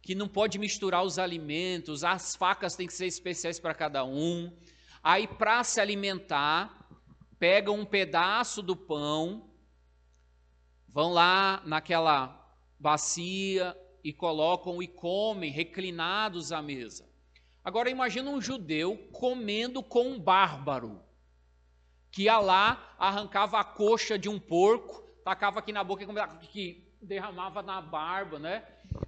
Que 0.01 0.13
não 0.13 0.27
pode 0.27 0.59
misturar 0.59 1.05
os 1.05 1.17
alimentos, 1.17 2.03
as 2.03 2.35
facas 2.35 2.75
têm 2.75 2.87
que 2.87 2.93
ser 2.93 3.05
especiais 3.05 3.59
para 3.59 3.73
cada 3.73 4.03
um. 4.03 4.51
Aí, 5.01 5.25
para 5.27 5.63
se 5.63 5.79
alimentar, 5.79 6.89
pegam 7.39 7.79
um 7.79 7.85
pedaço 7.85 8.61
do 8.61 8.75
pão, 8.75 9.49
vão 10.89 11.13
lá 11.13 11.61
naquela 11.65 12.42
bacia 12.79 13.77
e 14.03 14.11
colocam 14.11 14.81
e 14.81 14.87
comem 14.87 15.51
reclinados 15.51 16.51
à 16.51 16.61
mesa. 16.61 17.07
Agora 17.63 17.89
imagina 17.89 18.29
um 18.29 18.41
judeu 18.41 18.97
comendo 19.11 19.81
com 19.81 20.09
um 20.09 20.19
bárbaro, 20.19 21.01
que 22.11 22.23
ia 22.23 22.37
lá, 22.39 22.95
arrancava 22.99 23.59
a 23.59 23.63
coxa 23.63 24.19
de 24.19 24.27
um 24.27 24.37
porco, 24.37 25.01
tacava 25.23 25.59
aqui 25.59 25.71
na 25.71 25.83
boca 25.83 26.03
e 26.03 26.83
derramava 27.01 27.61
na 27.61 27.81
barba, 27.81 28.37
né? 28.37 28.63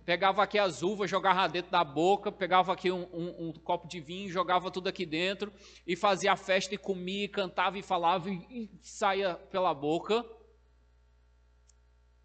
Pegava 0.05 0.41
aqui 0.41 0.57
as 0.57 0.81
uvas, 0.81 1.10
jogava 1.10 1.48
dentro 1.48 1.72
da 1.72 1.84
boca, 1.84 2.31
pegava 2.31 2.74
aqui 2.74 2.91
um, 2.91 3.03
um, 3.13 3.48
um 3.48 3.53
copo 3.53 3.88
de 3.88 4.00
vinho, 4.00 4.31
jogava 4.31 4.72
tudo 4.72 4.88
aqui 4.88 5.05
dentro 5.05 5.53
e 5.86 5.95
fazia 5.95 6.31
a 6.31 6.38
festa 6.38 6.74
e 6.74 6.77
comia, 6.77 7.25
e 7.25 7.29
cantava 7.29 7.77
e 7.77 7.84
falava 7.84 8.29
e, 8.29 8.36
e 8.50 8.69
saia 8.81 9.36
pela 9.36 9.74
boca. 9.74 10.25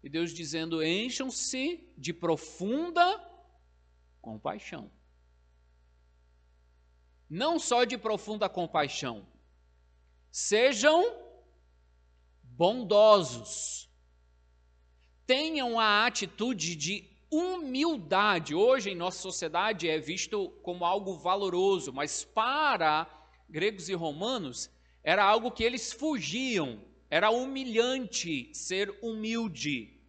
E 0.03 0.09
Deus 0.09 0.33
dizendo: 0.33 0.83
encham-se 0.83 1.93
de 1.97 2.13
profunda 2.13 3.19
compaixão. 4.21 4.91
Não 7.29 7.57
só 7.57 7.85
de 7.85 7.97
profunda 7.97 8.49
compaixão, 8.49 9.25
sejam 10.29 11.03
bondosos 12.43 13.81
tenham 15.31 15.79
a 15.79 16.05
atitude 16.05 16.75
de 16.75 17.09
humildade. 17.31 18.53
Hoje, 18.53 18.89
em 18.89 18.95
nossa 18.95 19.21
sociedade, 19.21 19.87
é 19.87 19.97
visto 19.97 20.49
como 20.61 20.83
algo 20.83 21.17
valoroso, 21.17 21.93
mas 21.93 22.25
para 22.25 23.07
gregos 23.49 23.87
e 23.87 23.93
romanos, 23.93 24.69
era 25.01 25.23
algo 25.23 25.49
que 25.49 25.63
eles 25.63 25.93
fugiam, 25.93 26.83
era 27.11 27.29
humilhante 27.29 28.49
ser 28.55 28.89
humilde. 29.03 30.01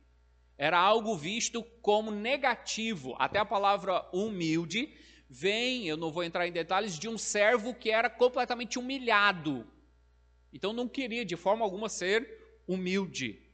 Era 0.57 0.79
algo 0.79 1.15
visto 1.15 1.63
como 1.83 2.11
negativo. 2.11 3.15
Até 3.19 3.39
a 3.39 3.45
palavra 3.45 4.09
humilde 4.11 4.91
vem, 5.29 5.87
eu 5.87 5.99
não 5.99 6.11
vou 6.11 6.25
entrar 6.25 6.49
em 6.49 6.53
detalhes, 6.53 6.99
de 6.99 7.09
um 7.09 7.19
servo 7.19 7.75
que 7.75 7.91
era 7.91 8.09
completamente 8.09 8.79
humilhado. 8.79 9.67
Então 10.51 10.73
não 10.73 10.89
queria 10.89 11.27
de 11.27 11.37
forma 11.37 11.63
alguma 11.63 11.91
ser 11.91 12.27
humilde 12.67 13.53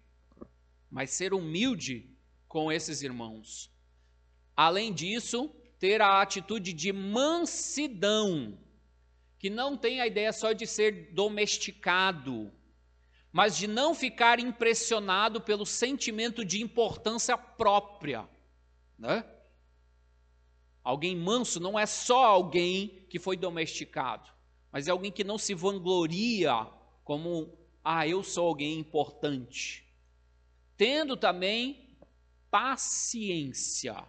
mas 0.90 1.11
ser 1.11 1.34
humilde 1.34 2.08
com 2.46 2.72
esses 2.72 3.02
irmãos. 3.02 3.70
Além 4.56 4.92
disso, 4.92 5.50
ter 5.78 6.00
a 6.00 6.20
atitude 6.20 6.72
de 6.72 6.92
mansidão, 6.92 8.58
que 9.38 9.48
não 9.48 9.76
tem 9.76 10.00
a 10.00 10.06
ideia 10.06 10.32
só 10.32 10.52
de 10.52 10.66
ser 10.66 11.12
domesticado, 11.12 12.50
mas 13.38 13.57
de 13.57 13.68
não 13.68 13.94
ficar 13.94 14.40
impressionado 14.40 15.40
pelo 15.40 15.64
sentimento 15.64 16.44
de 16.44 16.61
importância 16.61 17.38
própria. 17.38 18.29
Né? 18.98 19.24
Alguém 20.83 21.14
manso 21.14 21.61
não 21.61 21.79
é 21.79 21.87
só 21.87 22.24
alguém 22.24 23.07
que 23.09 23.20
foi 23.20 23.37
domesticado, 23.37 24.29
mas 24.72 24.88
é 24.88 24.90
alguém 24.90 25.12
que 25.12 25.22
não 25.22 25.38
se 25.38 25.55
vangloria 25.55 26.66
como, 27.05 27.57
ah, 27.85 28.09
eu 28.09 28.24
sou 28.24 28.48
alguém 28.48 28.77
importante 28.77 29.87
tendo 30.77 31.16
também 31.16 31.96
paciência, 32.51 34.03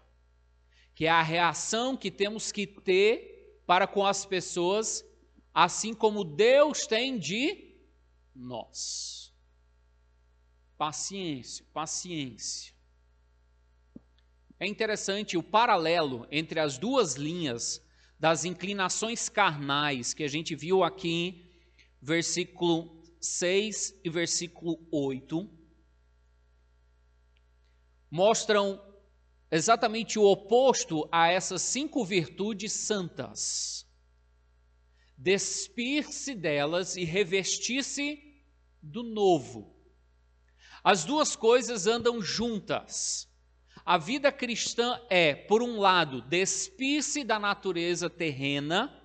que 0.96 1.06
é 1.06 1.10
a 1.10 1.22
reação 1.22 1.96
que 1.96 2.10
temos 2.10 2.52
que 2.52 2.66
ter 2.66 3.62
para 3.68 3.86
com 3.86 4.04
as 4.04 4.26
pessoas, 4.26 5.06
assim 5.54 5.94
como 5.94 6.24
Deus 6.24 6.88
tem 6.88 7.20
de 7.20 7.69
nós. 8.36 9.34
Paciência, 10.78 11.66
paciência. 11.74 12.74
É 14.60 14.68
interessante 14.68 15.38
o 15.38 15.44
paralelo 15.44 16.28
entre 16.32 16.60
as 16.60 16.78
duas 16.78 17.16
linhas 17.16 17.82
das 18.20 18.46
inclinações 18.46 19.30
carnais 19.30 20.14
que 20.14 20.24
a 20.24 20.28
gente 20.28 20.56
viu 20.56 20.84
aqui, 20.84 21.50
versículo 22.02 23.02
6 23.20 24.02
e 24.04 24.10
versículo 24.10 24.86
8 24.92 25.60
mostram 28.10 28.82
exatamente 29.52 30.18
o 30.18 30.24
oposto 30.24 31.08
a 31.12 31.32
essas 31.32 31.62
cinco 31.62 32.04
virtudes 32.04 32.72
santas: 32.74 33.86
despir-se 35.20 36.34
delas 36.34 36.96
e 36.96 37.04
revestir-se 37.04 38.24
do 38.82 39.04
novo. 39.04 39.76
As 40.82 41.04
duas 41.04 41.36
coisas 41.36 41.86
andam 41.86 42.22
juntas. 42.22 43.28
A 43.86 43.98
vida 43.98 44.32
cristã 44.32 44.98
é, 45.10 45.36
por 45.36 45.62
um 45.62 45.78
lado, 45.78 46.22
despir-se 46.22 47.26
da 47.26 47.38
natureza 47.38 48.10
terrena, 48.10 48.96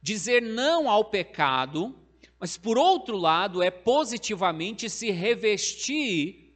dizer 0.00 0.40
não 0.40 0.88
ao 0.88 1.04
pecado, 1.04 1.94
mas 2.40 2.56
por 2.56 2.78
outro 2.78 3.18
lado, 3.18 3.62
é 3.62 3.70
positivamente 3.70 4.88
se 4.88 5.10
revestir 5.10 6.54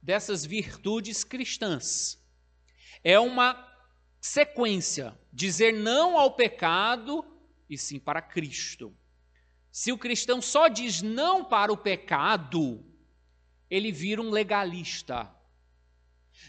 dessas 0.00 0.46
virtudes 0.46 1.24
cristãs. 1.24 2.18
É 3.02 3.18
uma 3.18 3.70
sequência, 4.18 5.18
dizer 5.30 5.74
não 5.74 6.18
ao 6.18 6.34
pecado 6.34 7.33
e 7.68 7.78
sim 7.78 7.98
para 7.98 8.22
Cristo. 8.22 8.94
Se 9.70 9.90
o 9.90 9.98
cristão 9.98 10.40
só 10.40 10.68
diz 10.68 11.02
não 11.02 11.44
para 11.44 11.72
o 11.72 11.76
pecado, 11.76 12.84
ele 13.70 13.90
vira 13.90 14.22
um 14.22 14.30
legalista. 14.30 15.30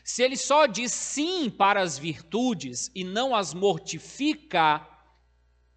Se 0.04 0.22
ele 0.22 0.38
só 0.38 0.66
diz 0.66 0.92
sim 0.92 1.50
para 1.50 1.82
as 1.82 1.98
virtudes 1.98 2.92
e 2.94 3.04
não 3.04 3.36
as 3.36 3.54
mortifica, 3.54 4.88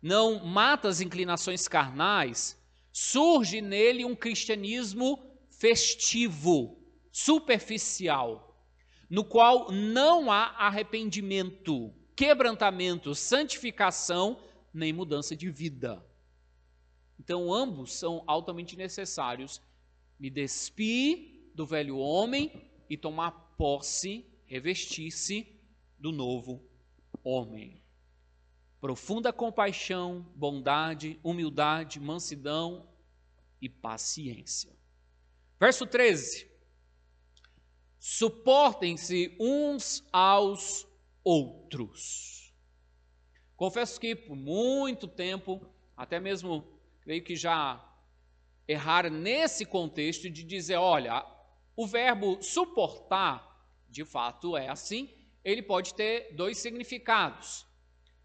não 0.03 0.45
mata 0.45 0.89
as 0.89 1.01
inclinações 1.01 1.67
carnais, 1.67 2.57
surge 2.93 3.61
nele 3.61 4.05
um 4.05 4.15
cristianismo 4.15 5.19
festivo, 5.51 6.79
superficial, 7.11 8.63
no 9.09 9.25
qual 9.25 9.73
não 9.73 10.31
há 10.31 10.55
arrependimento, 10.59 11.95
quebrantamento, 12.15 13.15
santificação, 13.15 14.41
nem 14.73 14.93
mudança 14.93 15.37
de 15.37 15.51
vida. 15.51 16.05
Então, 17.19 17.53
ambos 17.53 17.93
são 17.93 18.23
altamente 18.27 18.77
necessários. 18.77 19.61
Me 20.19 20.31
despir 20.31 21.51
do 21.55 21.67
velho 21.67 21.99
homem 21.99 22.71
e 22.89 22.97
tomar 22.97 23.33
posse, 23.57 24.25
revestir-se 24.47 25.47
do 25.99 26.13
novo 26.13 26.63
homem. 27.25 27.83
Profunda 28.81 29.33
compaixão, 29.33 30.25
bondade, 30.37 31.19
humildade, 31.23 31.99
mansidão 31.99 32.89
e 33.61 33.69
paciência. 33.69 34.73
Verso 35.59 35.85
13. 35.85 36.49
suportem-se 37.99 39.37
uns 39.41 40.05
aos 40.13 40.87
outros. 41.25 42.38
Confesso 43.59 43.99
que 43.99 44.15
por 44.15 44.37
muito 44.37 45.09
tempo, 45.09 45.61
até 45.97 46.21
mesmo 46.21 46.65
creio 47.01 47.25
que 47.25 47.35
já 47.35 47.85
errar 48.69 49.11
nesse 49.11 49.67
contexto 49.67 50.31
de 50.31 50.45
dizer, 50.45 50.77
olha, 50.77 51.27
o 51.75 51.85
verbo 51.85 52.41
suportar, 52.41 53.69
de 53.91 54.05
fato 54.05 54.57
é 54.57 54.69
assim, 54.69 55.13
ele 55.45 55.61
pode 55.61 55.93
ter 55.95 56.33
dois 56.35 56.57
significados. 56.59 57.67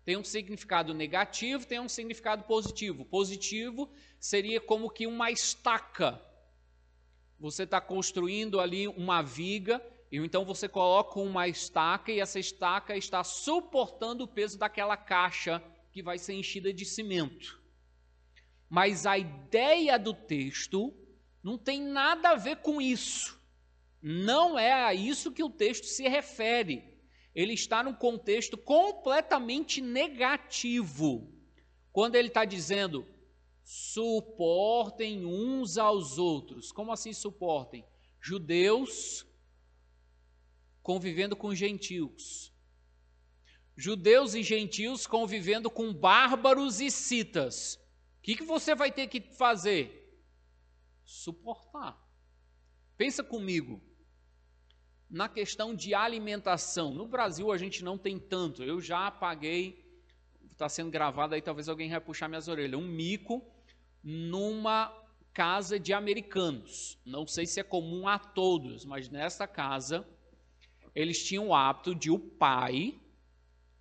Tem 0.06 0.16
um 0.16 0.24
significado 0.24 0.94
negativo, 0.94 1.66
tem 1.66 1.80
um 1.80 1.90
significado 1.90 2.44
positivo. 2.44 3.04
Positivo 3.04 3.90
seria 4.20 4.62
como 4.62 4.88
que 4.88 5.08
uma 5.08 5.32
estaca. 5.32 6.22
Você 7.40 7.64
está 7.64 7.82
construindo 7.82 8.60
ali 8.60 8.88
uma 8.88 9.24
viga, 9.24 9.84
e 10.14 10.18
então 10.18 10.46
você 10.46 10.70
coloca 10.70 11.20
uma 11.20 11.48
estaca, 11.48 12.12
e 12.12 12.20
essa 12.20 12.40
estaca 12.40 12.96
está 12.96 13.24
suportando 13.24 14.24
o 14.24 14.28
peso 14.28 14.58
daquela 14.58 14.96
caixa 14.96 15.62
que 15.92 16.02
vai 16.02 16.18
ser 16.18 16.34
enchida 16.34 16.72
de 16.72 16.86
cimento. 16.86 17.62
Mas 18.70 19.06
a 19.06 19.18
ideia 19.18 20.00
do 20.00 20.14
texto 20.14 20.94
não 21.44 21.58
tem 21.58 21.82
nada 21.82 22.30
a 22.30 22.36
ver 22.36 22.58
com 22.58 22.82
isso. 22.82 23.40
Não 24.02 24.58
é 24.58 24.72
a 24.72 24.94
isso 24.94 25.32
que 25.32 25.44
o 25.44 25.50
texto 25.50 25.86
se 25.86 26.08
refere 26.08 26.94
ele 27.34 27.54
está 27.54 27.84
num 27.84 27.94
contexto 27.94 28.58
completamente 28.58 29.82
negativo. 29.82 31.28
Quando 31.92 32.16
ele 32.16 32.28
está 32.28 32.46
dizendo, 32.46 33.06
suportem 33.64 35.26
uns 35.26 35.78
aos 35.78 36.18
outros. 36.18 36.72
Como 36.72 36.92
assim 36.92 37.14
suportem? 37.14 37.84
Judeus 38.20 39.26
convivendo 40.84 41.36
com 41.36 41.56
gentios. 41.56 42.54
Judeus 43.76 44.36
e 44.36 44.44
gentios 44.44 45.08
convivendo 45.08 45.72
com 45.72 45.92
bárbaros 45.92 46.80
e 46.80 46.92
citas. 46.92 47.76
O 48.20 48.22
que, 48.22 48.36
que 48.36 48.44
você 48.44 48.76
vai 48.76 48.92
ter 48.92 49.08
que 49.08 49.20
fazer? 49.22 50.22
Suportar. 51.04 52.00
Pensa 52.96 53.24
comigo 53.24 53.82
na 55.10 55.28
questão 55.28 55.74
de 55.74 55.94
alimentação. 55.94 56.94
No 56.94 57.08
Brasil 57.08 57.52
a 57.52 57.58
gente 57.58 57.84
não 57.84 57.98
tem 57.98 58.20
tanto. 58.20 58.64
Eu 58.64 58.80
já 58.80 59.10
paguei, 59.10 59.84
está 60.52 60.70
sendo 60.70 60.92
gravado 60.92 61.34
aí, 61.34 61.42
talvez 61.42 61.68
alguém 61.68 61.90
vai 61.90 62.00
puxar 62.00 62.28
minhas 62.28 62.48
orelhas, 62.48 62.80
um 62.80 62.88
mico 62.88 63.44
numa 64.04 64.94
casa 65.34 65.80
de 65.80 65.94
americanos. 65.94 67.00
Não 67.04 67.26
sei 67.26 67.46
se 67.48 67.60
é 67.60 67.64
comum 67.64 68.08
a 68.08 68.20
todos, 68.20 68.86
mas 68.86 69.10
nessa 69.10 69.48
casa 69.48 70.08
eles 70.96 71.24
tinham 71.24 71.48
o 71.48 71.56
hábito 71.56 71.96
de 71.96 72.12
o 72.12 72.20
pai 72.20 73.00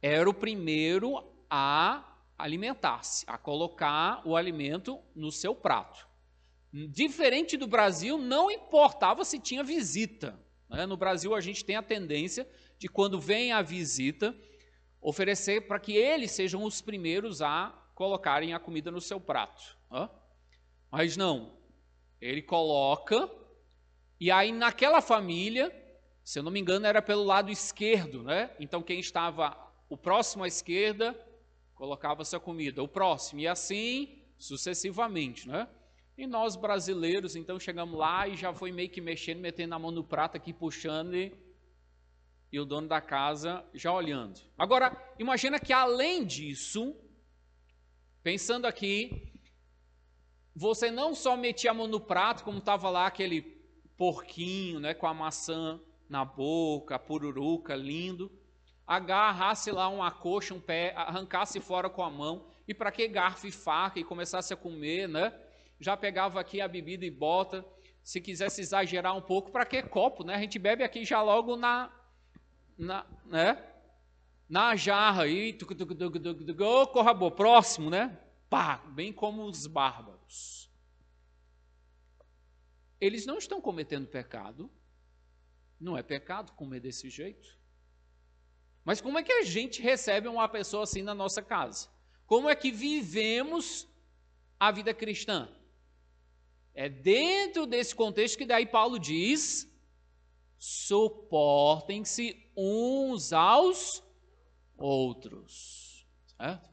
era 0.00 0.28
o 0.28 0.34
primeiro 0.34 1.22
a 1.48 2.16
alimentar-se, 2.36 3.24
a 3.28 3.38
colocar 3.38 4.20
o 4.26 4.36
alimento 4.36 4.98
no 5.14 5.30
seu 5.30 5.54
prato. 5.54 6.08
Diferente 6.72 7.56
do 7.56 7.66
Brasil, 7.66 8.18
não 8.18 8.50
importava 8.50 9.24
se 9.24 9.38
tinha 9.38 9.62
visita. 9.62 10.38
Né? 10.68 10.86
No 10.86 10.96
Brasil, 10.96 11.34
a 11.34 11.40
gente 11.40 11.64
tem 11.64 11.76
a 11.76 11.82
tendência 11.82 12.48
de, 12.78 12.88
quando 12.88 13.20
vem 13.20 13.52
a 13.52 13.62
visita, 13.62 14.34
oferecer 15.00 15.68
para 15.68 15.78
que 15.78 15.92
eles 15.92 16.32
sejam 16.32 16.64
os 16.64 16.80
primeiros 16.80 17.42
a 17.42 17.78
colocarem 17.94 18.54
a 18.54 18.58
comida 18.58 18.90
no 18.90 19.00
seu 19.00 19.20
prato. 19.20 19.76
Né? 19.90 20.08
Mas 20.90 21.16
não, 21.16 21.52
ele 22.20 22.42
coloca, 22.42 23.30
e 24.18 24.30
aí 24.30 24.50
naquela 24.50 25.00
família, 25.00 25.70
se 26.24 26.38
eu 26.38 26.42
não 26.42 26.50
me 26.52 26.60
engano, 26.60 26.86
era 26.86 27.02
pelo 27.02 27.24
lado 27.24 27.50
esquerdo, 27.50 28.22
né? 28.22 28.50
Então 28.60 28.82
quem 28.82 29.00
estava 29.00 29.56
o 29.88 29.96
próximo 29.96 30.44
à 30.44 30.48
esquerda 30.48 31.18
colocava 31.74 32.24
sua 32.24 32.38
comida, 32.38 32.82
o 32.82 32.88
próximo, 32.88 33.40
e 33.40 33.48
assim 33.48 34.22
sucessivamente, 34.38 35.48
né? 35.48 35.68
E 36.16 36.26
nós 36.26 36.56
brasileiros, 36.56 37.34
então 37.34 37.58
chegamos 37.58 37.98
lá 37.98 38.28
e 38.28 38.36
já 38.36 38.52
foi 38.52 38.70
meio 38.70 38.88
que 38.88 39.00
mexendo, 39.00 39.40
metendo 39.40 39.74
a 39.74 39.78
mão 39.78 39.90
no 39.90 40.04
prato 40.04 40.36
aqui, 40.36 40.52
puxando 40.52 41.14
e, 41.14 41.32
e 42.52 42.60
o 42.60 42.64
dono 42.64 42.86
da 42.86 43.00
casa 43.00 43.64
já 43.74 43.92
olhando. 43.92 44.40
Agora, 44.56 44.96
imagina 45.18 45.58
que 45.58 45.72
além 45.72 46.24
disso, 46.24 46.94
pensando 48.22 48.66
aqui, 48.66 49.32
você 50.54 50.90
não 50.90 51.14
só 51.14 51.36
metia 51.36 51.70
a 51.70 51.74
mão 51.74 51.88
no 51.88 52.00
prato, 52.00 52.44
como 52.44 52.58
estava 52.58 52.90
lá 52.90 53.06
aquele 53.06 53.40
porquinho, 53.96 54.78
né, 54.78 54.94
com 54.94 55.06
a 55.06 55.14
maçã 55.14 55.80
na 56.08 56.24
boca, 56.24 56.98
pururuca, 56.98 57.74
lindo, 57.74 58.30
agarrasse 58.86 59.70
lá 59.70 59.88
uma 59.88 60.10
coxa, 60.10 60.54
um 60.54 60.60
pé, 60.60 60.92
arrancasse 60.96 61.60
fora 61.60 61.88
com 61.88 62.02
a 62.02 62.10
mão, 62.10 62.46
e 62.66 62.74
para 62.74 62.92
que 62.92 63.08
garfo 63.08 63.46
e 63.46 63.52
faca 63.52 63.98
e 63.98 64.04
começasse 64.04 64.52
a 64.52 64.56
comer, 64.56 65.08
né? 65.08 65.32
já 65.82 65.96
pegava 65.96 66.40
aqui 66.40 66.60
a 66.60 66.68
bebida 66.68 67.04
e 67.04 67.10
bota. 67.10 67.64
Se 68.02 68.20
quisesse 68.20 68.60
exagerar 68.60 69.16
um 69.16 69.20
pouco, 69.20 69.50
para 69.50 69.64
que 69.64 69.82
copo, 69.82 70.24
né? 70.24 70.34
A 70.34 70.38
gente 70.38 70.58
bebe 70.58 70.82
aqui 70.82 71.04
já 71.04 71.22
logo 71.22 71.56
na, 71.56 71.92
na, 72.76 73.06
né? 73.26 73.64
na 74.48 74.74
jarra 74.74 75.26
e 75.28 75.56
corra 76.92 77.14
boa, 77.14 77.30
próximo, 77.30 77.90
né? 77.90 78.18
Pá, 78.50 78.78
bem 78.88 79.12
como 79.12 79.44
os 79.44 79.66
bárbaros. 79.66 80.70
Eles 83.00 83.24
não 83.24 83.38
estão 83.38 83.60
cometendo 83.60 84.06
pecado. 84.06 84.70
Não 85.82 85.98
é 85.98 86.02
pecado 86.02 86.52
comer 86.52 86.78
desse 86.78 87.10
jeito. 87.10 87.58
Mas 88.84 89.00
como 89.00 89.18
é 89.18 89.22
que 89.22 89.32
a 89.32 89.42
gente 89.42 89.82
recebe 89.82 90.28
uma 90.28 90.48
pessoa 90.48 90.84
assim 90.84 91.02
na 91.02 91.12
nossa 91.12 91.42
casa? 91.42 91.88
Como 92.24 92.48
é 92.48 92.54
que 92.54 92.70
vivemos 92.70 93.88
a 94.60 94.70
vida 94.70 94.94
cristã? 94.94 95.48
É 96.72 96.88
dentro 96.88 97.66
desse 97.66 97.96
contexto 97.96 98.38
que 98.38 98.46
daí 98.46 98.64
Paulo 98.64 98.96
diz: 98.96 99.68
suportem-se 100.56 102.48
uns 102.56 103.32
aos 103.32 104.04
outros. 104.76 106.06
Certo? 106.36 106.70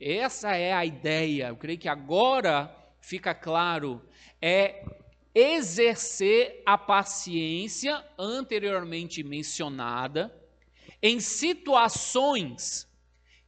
Essa 0.00 0.56
é 0.56 0.72
a 0.72 0.84
ideia. 0.84 1.48
Eu 1.48 1.56
creio 1.56 1.78
que 1.78 1.88
agora 1.88 2.76
fica 3.00 3.32
claro. 3.32 4.04
É 4.42 4.84
exercer 5.34 6.62
a 6.66 6.76
paciência 6.76 8.04
anteriormente 8.18 9.22
mencionada 9.22 10.34
em 11.02 11.20
situações 11.20 12.88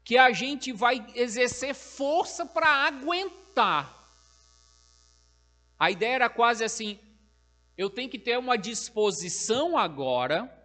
que 0.05 0.17
a 0.17 0.33
gente 0.33 0.73
vai 0.73 1.05
exercer 1.15 1.75
força 1.75 2.47
para 2.47 2.69
aguentar. 2.69 4.01
A 5.79 5.91
ideia 5.91 6.15
era 6.15 6.29
quase 6.29 6.65
assim: 6.65 6.99
eu 7.77 7.91
tenho 7.91 8.09
que 8.09 8.19
ter 8.19 8.39
uma 8.39 8.57
disposição 8.57 9.77
agora 9.77 10.59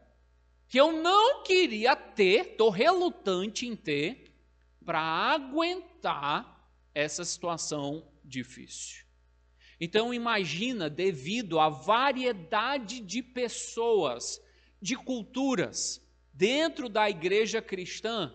que 0.67 0.77
eu 0.77 0.91
não 0.91 1.43
queria 1.43 1.95
ter, 1.95 2.51
estou 2.51 2.69
relutante 2.69 3.65
em 3.65 3.75
ter, 3.75 4.33
para 4.85 4.99
aguentar 4.99 6.71
essa 6.93 7.23
situação 7.23 8.07
difícil. 8.23 9.06
Então 9.79 10.13
imagina, 10.13 10.89
devido 10.89 11.59
à 11.59 11.69
variedade 11.69 12.99
de 12.99 13.21
pessoas, 13.21 14.41
de 14.81 14.95
culturas 14.95 16.01
dentro 16.33 16.89
da 16.89 17.09
igreja 17.09 17.61
cristã, 17.61 18.33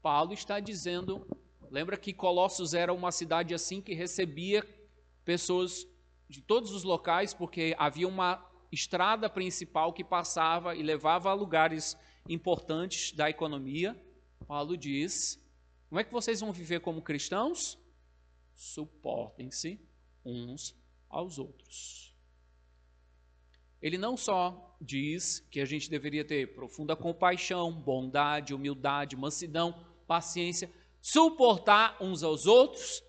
Paulo 0.00 0.32
está 0.32 0.60
dizendo, 0.60 1.26
lembra 1.70 1.96
que 1.96 2.12
Colossos 2.12 2.72
era 2.72 2.92
uma 2.92 3.10
cidade 3.10 3.52
assim 3.52 3.80
que 3.80 3.94
recebia 3.94 4.64
pessoas 5.24 5.86
de 6.28 6.40
todos 6.40 6.72
os 6.72 6.84
locais, 6.84 7.34
porque 7.34 7.74
havia 7.76 8.06
uma 8.06 8.44
estrada 8.70 9.28
principal 9.28 9.92
que 9.92 10.04
passava 10.04 10.76
e 10.76 10.82
levava 10.82 11.30
a 11.30 11.34
lugares 11.34 11.96
importantes 12.28 13.12
da 13.12 13.28
economia. 13.28 14.00
Paulo 14.46 14.76
diz: 14.76 15.40
como 15.88 15.98
é 16.00 16.04
que 16.04 16.12
vocês 16.12 16.40
vão 16.40 16.52
viver 16.52 16.80
como 16.80 17.02
cristãos? 17.02 17.76
Suportem-se 18.54 19.80
uns 20.24 20.74
aos 21.08 21.38
outros. 21.38 22.14
Ele 23.80 23.96
não 23.96 24.16
só 24.16 24.76
diz 24.80 25.40
que 25.50 25.60
a 25.60 25.64
gente 25.64 25.88
deveria 25.88 26.24
ter 26.24 26.54
profunda 26.54 26.94
compaixão, 26.94 27.72
bondade, 27.72 28.54
humildade, 28.54 29.16
mansidão, 29.16 29.86
paciência, 30.06 30.70
suportar 31.00 31.96
uns 32.02 32.22
aos 32.22 32.46
outros, 32.46 33.02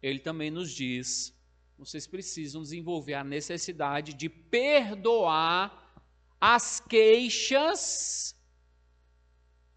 ele 0.00 0.20
também 0.20 0.50
nos 0.50 0.70
diz 0.70 1.36
vocês 1.78 2.06
precisam 2.06 2.62
desenvolver 2.62 3.14
a 3.14 3.24
necessidade 3.24 4.14
de 4.14 4.28
perdoar 4.28 5.94
as 6.40 6.80
queixas 6.80 8.34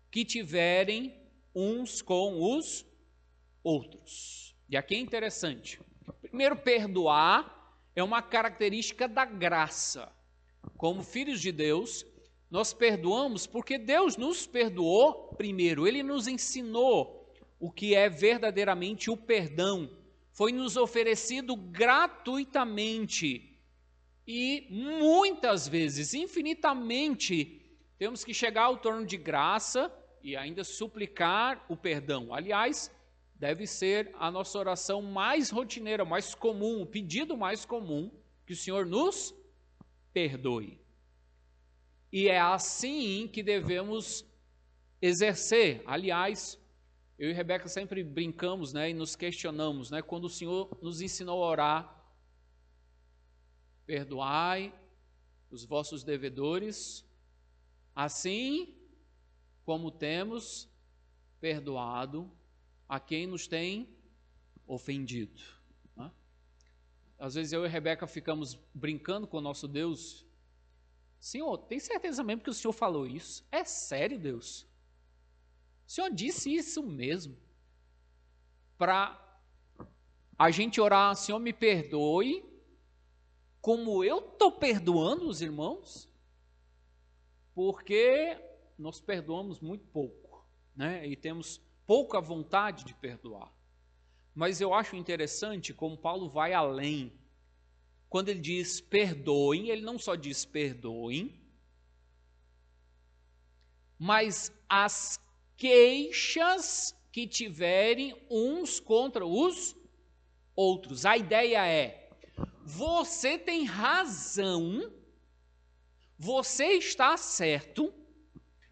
que 0.10 0.24
tiverem 0.24 1.20
uns 1.54 2.02
com 2.02 2.56
os 2.56 2.86
outros. 3.64 4.56
E 4.70 4.78
aqui 4.78 4.96
é 4.96 5.00
interessante. 5.00 5.82
Primeiro, 6.30 6.56
perdoar 6.56 7.76
é 7.96 8.04
uma 8.04 8.22
característica 8.22 9.08
da 9.08 9.26
graça. 9.26 10.12
como 10.78 11.04
filhos 11.04 11.42
de 11.42 11.52
Deus, 11.52 12.06
nós 12.50 12.74
perdoamos 12.74 13.46
porque 13.46 13.78
Deus 13.78 14.16
nos 14.16 14.48
perdoou 14.48 15.34
primeiro, 15.36 15.88
Ele 15.88 16.02
nos 16.04 16.28
ensinou 16.28 17.30
o 17.60 17.72
que 17.72 17.96
é 17.96 18.08
verdadeiramente 18.10 19.10
o 19.10 19.18
perdão, 19.18 19.90
foi 20.32 20.52
nos 20.52 20.78
oferecido 20.78 21.56
gratuitamente 21.56 23.50
e 24.32 24.68
muitas 24.70 25.68
vezes, 25.68 26.14
infinitamente, 26.14 27.60
temos 27.98 28.24
que 28.24 28.32
chegar 28.32 28.66
ao 28.66 28.78
torno 28.78 29.04
de 29.04 29.18
graça 29.18 29.92
e 30.22 30.36
ainda 30.36 30.64
suplicar 30.64 31.66
o 31.68 31.76
perdão. 31.76 32.32
Aliás, 32.32 32.92
deve 33.40 33.66
ser 33.66 34.14
a 34.20 34.30
nossa 34.30 34.60
oração 34.60 35.02
mais 35.02 35.50
rotineira, 35.50 36.04
mais 36.04 36.36
comum, 36.36 36.82
o 36.82 36.86
pedido 36.86 37.38
mais 37.38 37.66
comum, 37.66 38.12
que 38.46 38.52
o 38.52 38.56
Senhor 38.56 38.86
nos 38.86 39.34
perdoe. 40.12 40.80
E 42.12 42.28
é 42.28 42.40
assim 42.40 43.28
que 43.28 43.42
devemos 43.42 44.26
exercer. 45.02 45.82
Aliás, 45.86 46.60
eu 47.18 47.30
e 47.30 47.34
Rebeca 47.34 47.70
sempre 47.70 48.04
brincamos 48.04 48.74
né, 48.74 48.90
e 48.90 48.94
nos 48.94 49.16
questionamos, 49.16 49.90
né, 49.90 50.02
quando 50.02 50.26
o 50.26 50.30
Senhor 50.30 50.78
nos 50.82 51.00
ensinou 51.00 51.42
a 51.42 51.48
orar, 51.48 52.14
perdoai 53.86 54.74
os 55.50 55.64
vossos 55.64 56.04
devedores, 56.04 57.06
assim 57.96 58.76
como 59.64 59.92
temos 59.92 60.70
perdoado 61.40 62.30
a 62.90 63.00
quem 63.00 63.26
nos 63.26 63.48
tem 63.48 63.96
ofendido. 64.68 65.42
Né? 65.96 66.12
Às 67.18 67.36
vezes 67.36 67.54
eu 67.54 67.64
e 67.66 67.70
Rebeca 67.70 68.06
ficamos 68.06 68.60
brincando 68.74 69.26
com 69.26 69.38
o 69.38 69.42
nosso 69.42 69.68
Deus 69.68 70.28
Senhor, 71.20 71.58
tem 71.58 71.80
certeza 71.80 72.24
mesmo 72.24 72.42
que 72.42 72.50
o 72.50 72.54
Senhor 72.54 72.72
falou 72.72 73.06
isso? 73.06 73.46
É 73.52 73.64
sério, 73.66 74.18
Deus? 74.18 74.66
O 75.86 75.92
Senhor 75.92 76.10
disse 76.10 76.54
isso 76.54 76.82
mesmo? 76.82 77.38
Para 78.78 79.20
a 80.38 80.50
gente 80.50 80.80
orar, 80.80 81.14
Senhor, 81.16 81.40
me 81.40 81.52
perdoe, 81.52 82.46
como 83.60 84.04
eu 84.04 84.20
estou 84.20 84.52
perdoando 84.52 85.28
os 85.28 85.42
irmãos? 85.42 86.10
Porque 87.54 88.38
nós 88.78 89.02
perdoamos 89.02 89.60
muito 89.60 89.86
pouco, 89.88 90.48
né? 90.74 91.06
E 91.06 91.18
temos 91.18 91.62
pouca 91.90 92.22
vontade 92.22 92.86
de 92.86 92.94
perdoar. 92.94 93.52
Mas 94.36 94.62
eu 94.62 94.76
acho 94.76 94.96
interessante 94.96 95.74
como 95.74 95.98
Paulo 95.98 96.30
vai 96.30 96.54
além 96.54 97.12
quando 98.08 98.30
ele 98.30 98.40
diz 98.40 98.80
perdoem, 98.80 99.70
ele 99.70 99.82
não 99.82 99.98
só 99.98 100.14
diz 100.14 100.46
perdoem, 100.46 101.42
mas 103.98 104.52
as 104.70 105.20
queixas 105.58 106.96
que 107.12 107.26
tiverem 107.28 108.16
uns 108.30 108.80
contra 108.80 109.26
os 109.26 109.76
outros. 110.56 111.08
A 111.08 111.18
ideia 111.18 111.66
é: 111.68 112.12
você 112.64 113.36
tem 113.36 113.66
razão, 113.66 114.94
você 116.20 116.74
está 116.74 117.18
certo, 117.18 117.92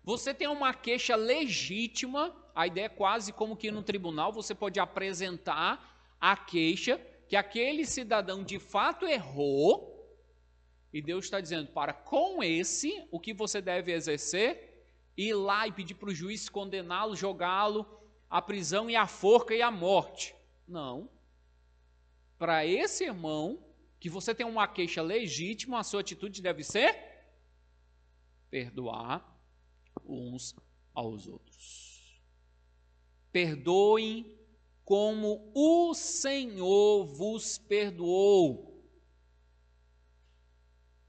você 0.04 0.36
tem 0.36 0.48
uma 0.48 0.72
queixa 0.72 1.16
legítima. 1.16 2.32
A 2.58 2.66
ideia 2.66 2.88
é 2.88 2.90
quase 2.90 3.32
como 3.32 3.56
que 3.56 3.70
no 3.70 3.84
tribunal 3.84 4.34
você 4.34 4.56
pode 4.56 4.80
apresentar 4.80 6.18
a 6.20 6.36
queixa 6.36 7.00
que 7.28 7.36
aquele 7.36 7.86
cidadão 7.86 8.44
de 8.44 8.58
fato 8.58 9.06
errou, 9.06 9.96
e 10.92 11.00
Deus 11.00 11.26
está 11.26 11.40
dizendo: 11.40 11.72
para 11.72 11.94
com 11.94 12.42
esse, 12.42 13.08
o 13.12 13.20
que 13.20 13.32
você 13.32 13.62
deve 13.62 13.92
exercer? 13.92 14.88
Ir 15.16 15.36
lá 15.36 15.68
e 15.68 15.72
pedir 15.72 15.94
para 15.94 16.10
o 16.10 16.16
juiz 16.16 16.50
condená-lo, 16.50 17.16
jogá-lo 17.16 17.86
à 18.28 18.42
prisão 18.42 18.90
e 18.90 18.96
à 18.96 19.06
forca 19.06 19.54
e 19.54 19.62
à 19.62 19.70
morte. 19.70 20.36
Não. 20.68 21.08
Para 22.40 22.66
esse 22.66 23.04
irmão, 23.04 23.64
que 24.00 24.10
você 24.10 24.34
tem 24.34 24.48
uma 24.48 24.68
queixa 24.68 25.04
legítima, 25.04 25.78
a 25.78 25.84
sua 25.84 26.02
atitude 26.02 26.42
deve 26.42 26.64
ser 26.64 26.98
perdoar 28.50 29.24
uns 30.04 30.56
aos 30.96 31.28
outros. 31.28 31.87
Perdoem 33.38 34.36
como 34.84 35.52
o 35.54 35.94
Senhor 35.94 37.06
vos 37.06 37.60
perdoou. 37.60 38.84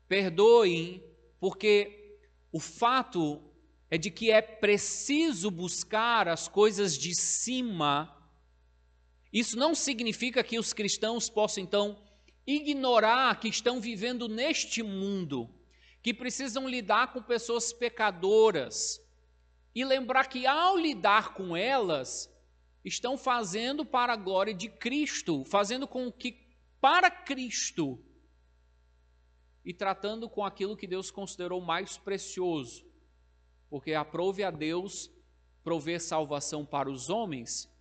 Perdoem, 0.07 1.03
porque 1.41 2.19
o 2.53 2.61
fato 2.61 3.43
é 3.91 3.97
de 3.97 4.11
que 4.11 4.31
é 4.31 4.43
preciso 4.43 5.51
buscar 5.51 6.29
as 6.29 6.47
coisas 6.47 6.99
de 6.99 7.15
cima. 7.15 8.15
Isso 9.33 9.57
não 9.57 9.75
significa 9.75 10.45
que 10.45 10.59
os 10.59 10.75
cristãos 10.75 11.31
possam 11.31 11.65
então 11.65 11.99
ignorar 12.47 13.41
que 13.41 13.49
estão 13.49 13.81
vivendo 13.81 14.29
neste 14.29 14.83
mundo, 14.83 15.49
que 16.03 16.13
precisam 16.13 16.69
lidar 16.69 17.11
com 17.11 17.23
pessoas 17.23 17.73
pecadoras 17.73 19.01
e 19.81 19.85
lembrar 19.85 20.29
que 20.29 20.45
ao 20.45 20.77
lidar 20.77 21.35
com 21.35 21.57
elas, 21.57 22.29
estão 22.85 23.17
fazendo 23.17 23.87
para 23.87 24.15
a 24.15 24.17
glória 24.17 24.53
de 24.53 24.69
Cristo, 24.69 25.45
fazendo 25.45 25.87
com 25.87 26.11
que 26.11 26.37
para 26.81 27.09
Cristo 27.09 27.97
e 29.65 29.73
tratando 29.73 30.29
com 30.29 30.45
aquilo 30.45 30.77
que 30.77 30.85
Deus 30.85 31.13
considerou 31.13 31.61
mais 31.61 31.97
precioso, 31.97 32.85
porque 33.71 33.95
aprove 33.95 34.43
a 34.43 34.51
Deus 34.51 35.13
prover 35.63 36.01
salvação 36.01 36.67
para 36.67 36.91
os 36.91 37.09
homens, 37.09 37.73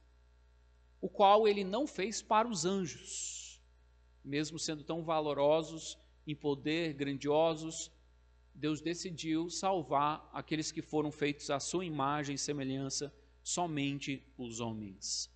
o 1.01 1.10
qual 1.10 1.47
ele 1.47 1.63
não 1.63 1.88
fez 1.88 2.21
para 2.21 2.47
os 2.47 2.63
anjos, 2.63 3.60
mesmo 4.23 4.60
sendo 4.60 4.83
tão 4.83 5.03
valorosos 5.03 5.97
em 6.27 6.36
poder, 6.36 6.93
grandiosos, 6.93 7.91
Deus 8.58 8.82
decidiu 8.82 9.52
salvar 9.52 10.28
aqueles 10.34 10.72
que 10.72 10.82
foram 10.82 11.12
feitos 11.12 11.52
à 11.52 11.60
sua 11.60 11.86
imagem 11.86 12.34
e 12.34 12.39
semelhança 12.39 13.13
somente 13.43 14.26
os 14.36 14.60
homens. 14.60 15.32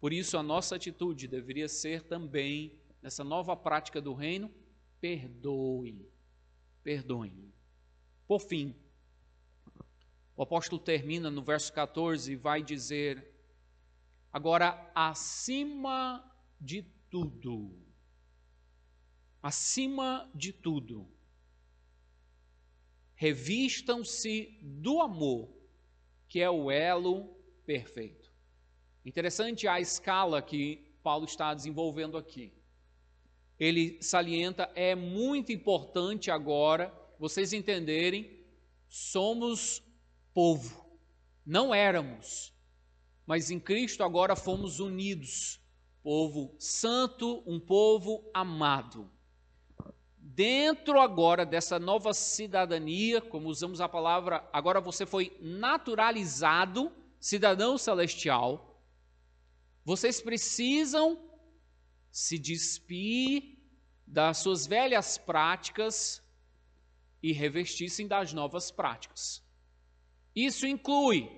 Por 0.00 0.12
isso, 0.12 0.36
a 0.36 0.42
nossa 0.42 0.74
atitude 0.74 1.28
deveria 1.28 1.68
ser 1.68 2.02
também, 2.02 2.76
nessa 3.00 3.22
nova 3.22 3.56
prática 3.56 4.00
do 4.00 4.12
reino, 4.12 4.52
perdoe. 5.00 6.10
Perdoe. 6.82 7.54
Por 8.26 8.40
fim, 8.40 8.74
o 10.36 10.42
apóstolo 10.42 10.82
termina 10.82 11.30
no 11.30 11.42
verso 11.42 11.72
14 11.72 12.32
e 12.32 12.36
vai 12.36 12.60
dizer: 12.60 13.34
agora, 14.32 14.90
acima 14.96 16.28
de 16.60 16.82
tudo, 17.08 17.78
acima 19.40 20.28
de 20.34 20.52
tudo, 20.52 21.08
revistam-se 23.18 24.56
do 24.62 25.00
amor, 25.00 25.52
que 26.28 26.40
é 26.40 26.48
o 26.48 26.70
elo 26.70 27.36
perfeito. 27.66 28.32
Interessante 29.04 29.66
a 29.66 29.80
escala 29.80 30.40
que 30.40 30.94
Paulo 31.02 31.24
está 31.24 31.52
desenvolvendo 31.52 32.16
aqui. 32.16 32.52
Ele 33.58 34.00
salienta, 34.00 34.70
é 34.76 34.94
muito 34.94 35.50
importante 35.50 36.30
agora 36.30 36.94
vocês 37.18 37.52
entenderem, 37.52 38.40
somos 38.86 39.82
povo. 40.32 40.86
Não 41.44 41.74
éramos, 41.74 42.54
mas 43.26 43.50
em 43.50 43.58
Cristo 43.58 44.04
agora 44.04 44.36
fomos 44.36 44.78
unidos. 44.78 45.60
Povo 46.04 46.54
santo, 46.56 47.42
um 47.44 47.58
povo 47.58 48.30
amado. 48.32 49.10
Dentro 50.38 51.00
agora 51.00 51.44
dessa 51.44 51.80
nova 51.80 52.14
cidadania, 52.14 53.20
como 53.20 53.48
usamos 53.48 53.80
a 53.80 53.88
palavra, 53.88 54.48
agora 54.52 54.80
você 54.80 55.04
foi 55.04 55.36
naturalizado 55.40 56.92
cidadão 57.18 57.76
celestial, 57.76 58.80
vocês 59.84 60.20
precisam 60.20 61.18
se 62.08 62.38
despir 62.38 63.58
das 64.06 64.38
suas 64.38 64.64
velhas 64.64 65.18
práticas 65.18 66.22
e 67.20 67.32
revestir-se 67.32 68.06
das 68.06 68.32
novas 68.32 68.70
práticas. 68.70 69.44
Isso 70.36 70.68
inclui 70.68 71.28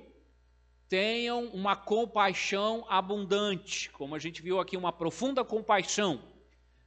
tenham 0.91 1.47
uma 1.55 1.75
compaixão 1.75 2.85
abundante, 2.87 3.89
como 3.93 4.15
a 4.15 4.19
gente 4.19 4.43
viu 4.43 4.61
aqui, 4.61 4.77
uma 4.77 4.93
profunda 4.93 5.43
compaixão. 5.43 6.23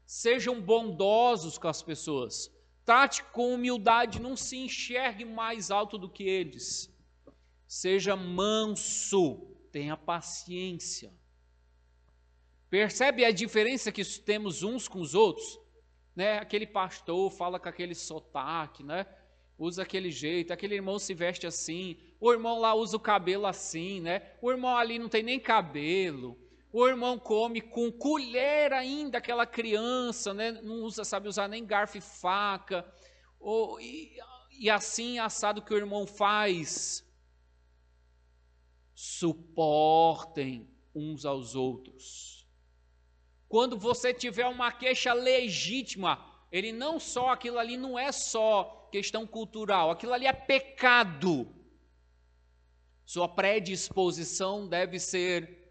Sejam 0.05 0.61
bondosos 0.61 1.57
com 1.57 1.67
as 1.67 1.81
pessoas. 1.81 2.51
Trate 2.85 3.23
com 3.25 3.53
humildade, 3.53 4.21
não 4.21 4.35
se 4.35 4.57
enxergue 4.57 5.25
mais 5.25 5.71
alto 5.71 5.97
do 5.97 6.09
que 6.09 6.23
eles. 6.23 6.93
Seja 7.67 8.15
manso, 8.15 9.47
tenha 9.71 9.95
paciência. 9.95 11.13
Percebe 12.69 13.23
a 13.23 13.31
diferença 13.31 13.91
que 13.91 14.03
temos 14.19 14.63
uns 14.63 14.87
com 14.87 14.99
os 14.99 15.15
outros? 15.15 15.63
né? 16.15 16.37
Aquele 16.37 16.67
pastor 16.67 17.31
fala 17.31 17.59
com 17.59 17.69
aquele 17.69 17.95
sotaque, 17.95 18.83
né? 18.83 19.05
Usa 19.57 19.83
aquele 19.83 20.11
jeito, 20.11 20.51
aquele 20.51 20.75
irmão 20.75 20.97
se 20.97 21.13
veste 21.13 21.45
assim, 21.45 21.97
o 22.19 22.31
irmão 22.31 22.59
lá 22.59 22.73
usa 22.73 22.97
o 22.97 22.99
cabelo 22.99 23.45
assim, 23.45 24.01
né? 24.01 24.31
O 24.41 24.51
irmão 24.51 24.75
ali 24.75 24.97
não 24.99 25.09
tem 25.09 25.23
nem 25.23 25.39
cabelo. 25.39 26.37
O 26.75 26.87
irmão 26.87 27.19
come 27.19 27.61
com 27.61 27.91
colher 27.91 28.73
ainda, 28.73 29.19
aquela 29.19 29.45
criança, 29.45 30.33
né? 30.33 30.51
Não 30.53 30.81
usa, 30.81 31.05
sabe 31.05 31.27
usar 31.27 31.47
nem 31.47 31.63
garfo 31.63 31.99
e 31.99 32.01
faca. 32.01 32.83
Ou, 33.39 33.79
e, 33.79 34.17
e 34.59 34.71
assim 34.71 35.19
assado 35.19 35.61
que 35.61 35.71
o 35.71 35.77
irmão 35.77 36.07
faz. 36.07 37.07
Suportem 38.95 40.67
uns 40.95 41.25
aos 41.25 41.53
outros. 41.53 42.47
Quando 43.47 43.77
você 43.77 44.11
tiver 44.11 44.47
uma 44.47 44.71
queixa 44.71 45.13
legítima, 45.13 46.25
ele 46.51 46.71
não 46.71 46.99
só, 46.99 47.29
aquilo 47.29 47.59
ali 47.59 47.77
não 47.77 47.99
é 47.99 48.11
só 48.11 48.89
questão 48.91 49.27
cultural, 49.27 49.91
aquilo 49.91 50.11
ali 50.11 50.25
é 50.25 50.33
pecado. 50.33 51.47
Sua 53.05 53.29
predisposição 53.29 54.67
deve 54.67 54.99
ser 54.99 55.62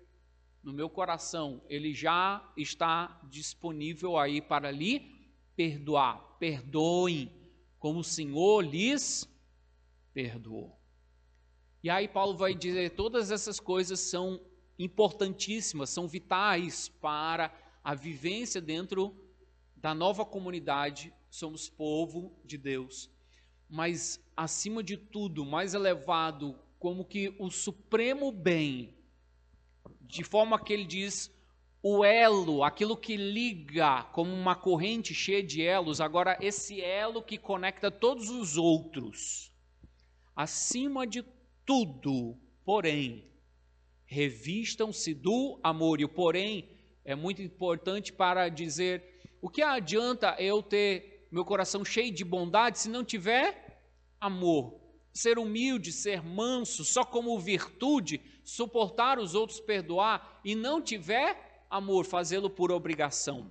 no 0.62 0.72
meu 0.72 0.88
coração, 0.88 1.62
ele 1.68 1.92
já 1.92 2.52
está 2.56 3.20
disponível 3.28 4.16
aí 4.16 4.40
para 4.40 4.70
lhe 4.70 5.00
perdoar. 5.56 6.36
Perdoem 6.38 7.32
como 7.78 8.00
o 8.00 8.04
Senhor 8.04 8.60
lhes 8.60 9.28
perdoou. 10.14 10.78
E 11.82 11.90
aí 11.90 12.06
Paulo 12.06 12.36
vai 12.36 12.54
dizer: 12.54 12.90
todas 12.90 13.30
essas 13.30 13.58
coisas 13.58 13.98
são 13.98 14.40
importantíssimas, 14.78 15.90
são 15.90 16.06
vitais 16.06 16.88
para 16.88 17.52
a 17.82 17.94
vivência 17.94 18.60
dentro 18.60 19.16
da 19.76 19.94
nova 19.94 20.24
comunidade. 20.24 21.12
Somos 21.28 21.68
povo 21.68 22.32
de 22.44 22.56
Deus. 22.56 23.10
Mas, 23.68 24.20
acima 24.36 24.82
de 24.82 24.96
tudo, 24.96 25.46
mais 25.46 25.72
elevado, 25.72 26.58
como 26.78 27.04
que 27.04 27.34
o 27.38 27.50
supremo 27.50 28.30
bem, 28.30 28.94
de 30.12 30.22
forma 30.22 30.62
que 30.62 30.74
ele 30.74 30.84
diz 30.84 31.34
o 31.82 32.04
elo, 32.04 32.62
aquilo 32.62 32.94
que 32.94 33.16
liga 33.16 34.02
como 34.12 34.30
uma 34.30 34.54
corrente 34.54 35.14
cheia 35.14 35.42
de 35.42 35.62
elos, 35.62 36.02
agora 36.02 36.36
esse 36.38 36.82
elo 36.82 37.22
que 37.22 37.38
conecta 37.38 37.90
todos 37.90 38.28
os 38.28 38.58
outros. 38.58 39.50
Acima 40.36 41.06
de 41.06 41.24
tudo, 41.64 42.36
porém, 42.62 43.24
revistam-se 44.04 45.14
do 45.14 45.58
amor. 45.62 45.98
E 45.98 46.04
o 46.04 46.10
porém 46.10 46.68
é 47.06 47.14
muito 47.14 47.40
importante 47.40 48.12
para 48.12 48.50
dizer 48.50 49.18
o 49.40 49.48
que 49.48 49.62
adianta 49.62 50.36
eu 50.38 50.62
ter 50.62 51.26
meu 51.32 51.44
coração 51.44 51.82
cheio 51.82 52.12
de 52.12 52.22
bondade 52.22 52.78
se 52.78 52.90
não 52.90 53.02
tiver 53.02 53.82
amor? 54.20 54.78
Ser 55.12 55.38
humilde, 55.38 55.92
ser 55.92 56.22
manso, 56.22 56.84
só 56.84 57.04
como 57.04 57.38
virtude, 57.38 58.20
suportar 58.44 59.18
os 59.18 59.34
outros, 59.34 59.60
perdoar 59.60 60.40
e 60.44 60.54
não 60.54 60.80
tiver 60.80 61.64
amor, 61.68 62.04
fazê-lo 62.04 62.48
por 62.48 62.72
obrigação. 62.72 63.50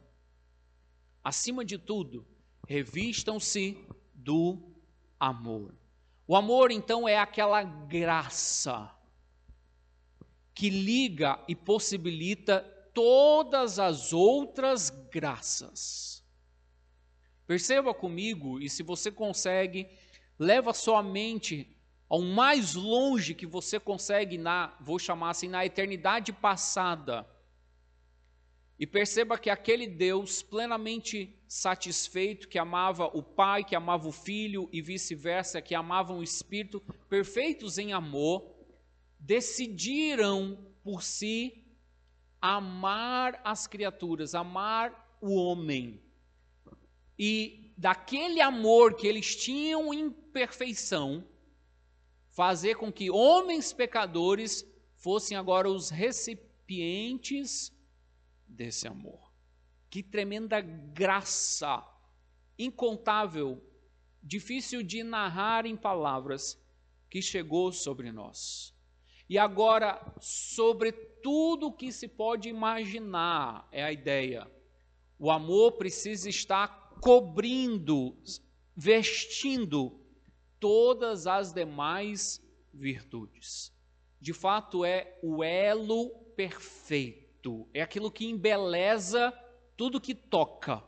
Acima 1.24 1.64
de 1.64 1.78
tudo, 1.78 2.26
revistam-se 2.68 3.78
do 4.14 4.58
amor. 5.20 5.74
O 6.28 6.36
amor, 6.36 6.72
então, 6.72 7.08
é 7.08 7.18
aquela 7.18 7.64
graça 7.64 8.90
que 10.54 10.70
liga 10.70 11.44
e 11.48 11.56
possibilita 11.56 12.62
todas 12.94 13.80
as 13.80 14.14
outras 14.14 14.90
graças. 14.90 16.24
Perceba 17.48 17.94
comigo, 17.94 18.60
e 18.60 18.70
se 18.70 18.84
você 18.84 19.12
consegue, 19.12 19.88
leva 20.42 20.74
sua 20.74 21.04
mente 21.04 21.68
ao 22.10 22.20
mais 22.20 22.74
longe 22.74 23.36
que 23.36 23.46
você 23.46 23.80
consegue 23.80 24.40
na, 24.40 24.76
vou 24.82 24.98
chamar 24.98 25.30
assim, 25.30 25.48
na 25.48 25.64
eternidade 25.64 26.34
passada 26.34 27.28
e 28.80 28.88
perceba 28.88 29.38
que 29.38 29.52
aquele 29.52 29.86
Deus 29.86 30.42
plenamente 30.42 31.40
satisfeito, 31.48 32.48
que 32.48 32.58
amava 32.58 33.06
o 33.06 33.22
Pai, 33.22 33.64
que 33.64 33.76
amava 33.76 34.08
o 34.08 34.12
Filho 34.12 34.68
e 34.74 34.82
vice-versa, 34.82 35.62
que 35.62 35.76
amavam 35.76 36.18
o 36.18 36.24
Espírito, 36.24 36.82
perfeitos 37.08 37.78
em 37.78 37.94
amor, 37.94 38.52
decidiram 39.20 40.58
por 40.84 41.04
si 41.04 41.64
amar 42.42 43.40
as 43.44 43.68
criaturas, 43.68 44.34
amar 44.34 45.20
o 45.22 45.36
homem. 45.36 46.02
E 47.20 47.71
daquele 47.78 48.42
amor 48.42 48.96
que 48.96 49.08
eles 49.08 49.36
tinham 49.36 49.94
em 49.94 50.10
perfeição, 50.10 51.28
fazer 52.30 52.76
com 52.76 52.92
que 52.92 53.10
homens 53.10 53.74
pecadores 53.74 54.66
fossem 54.96 55.36
agora 55.36 55.70
os 55.70 55.90
recipientes 55.90 57.72
desse 58.48 58.88
amor. 58.88 59.32
Que 59.90 60.02
tremenda 60.02 60.62
graça, 60.62 61.84
incontável, 62.58 63.62
difícil 64.24 64.82
de 64.84 65.04
narrar 65.04 65.66
em 65.66 65.76
palavras, 65.76 66.60
que 67.10 67.22
chegou 67.22 67.72
sobre 67.74 68.12
nós. 68.12 68.74
E 69.28 69.38
agora, 69.38 70.02
sobre 70.20 70.92
tudo 70.92 71.72
que 71.72 71.92
se 71.92 72.08
pode 72.08 72.48
imaginar, 72.50 73.68
é 73.72 73.84
a 73.84 73.92
ideia. 73.92 74.50
O 75.18 75.30
amor 75.30 75.74
precisa 75.74 76.30
estar 76.30 76.81
cobrindo, 77.02 78.16
vestindo 78.76 80.00
todas 80.60 81.28
as 81.28 81.52
demais 81.52 82.42
virtudes. 82.74 83.74
De 84.22 84.32
fato, 84.32 84.86
é 84.86 85.20
o 85.22 85.44
elo 85.44 86.10
perfeito 86.36 87.32
é 87.74 87.82
aquilo 87.82 88.12
que 88.12 88.26
embeleza 88.26 89.34
tudo 89.76 90.02
que 90.02 90.14
toca. 90.14 90.84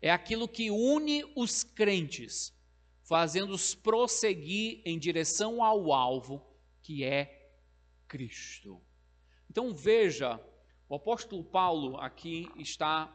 É 0.00 0.10
aquilo 0.10 0.46
que 0.46 0.70
une 0.70 1.24
os 1.34 1.64
crentes, 1.64 2.52
fazendo-os 3.02 3.74
prosseguir 3.74 4.82
em 4.84 4.98
direção 4.98 5.62
ao 5.62 5.92
alvo, 5.92 6.42
que 6.82 7.04
é 7.04 7.52
Cristo. 8.06 8.82
Então 9.48 9.74
veja, 9.74 10.38
o 10.88 10.94
apóstolo 10.94 11.42
Paulo 11.42 11.96
aqui 11.96 12.50
está 12.56 13.10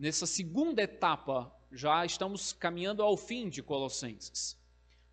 nessa 0.00 0.24
segunda 0.24 0.80
etapa, 0.80 1.54
já 1.70 2.06
estamos 2.06 2.54
caminhando 2.54 3.02
ao 3.02 3.18
fim 3.18 3.50
de 3.50 3.62
Colossenses, 3.62 4.58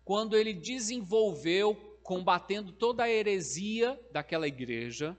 quando 0.02 0.34
ele 0.34 0.54
desenvolveu, 0.54 1.74
combatendo 2.02 2.72
toda 2.72 3.02
a 3.02 3.10
heresia 3.10 4.00
daquela 4.10 4.48
igreja, 4.48 5.14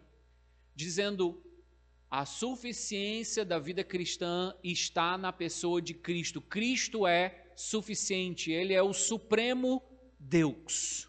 dizendo 0.75 1.39
a 2.09 2.25
suficiência 2.25 3.45
da 3.45 3.59
vida 3.59 3.83
cristã 3.83 4.55
está 4.63 5.15
na 5.19 5.31
pessoa 5.31 5.79
de 5.79 5.93
Cristo. 5.93 6.41
Cristo 6.41 7.05
é 7.05 7.51
suficiente, 7.55 8.51
ele 8.51 8.73
é 8.73 8.81
o 8.81 8.91
supremo 8.91 9.83
Deus. 10.19 11.07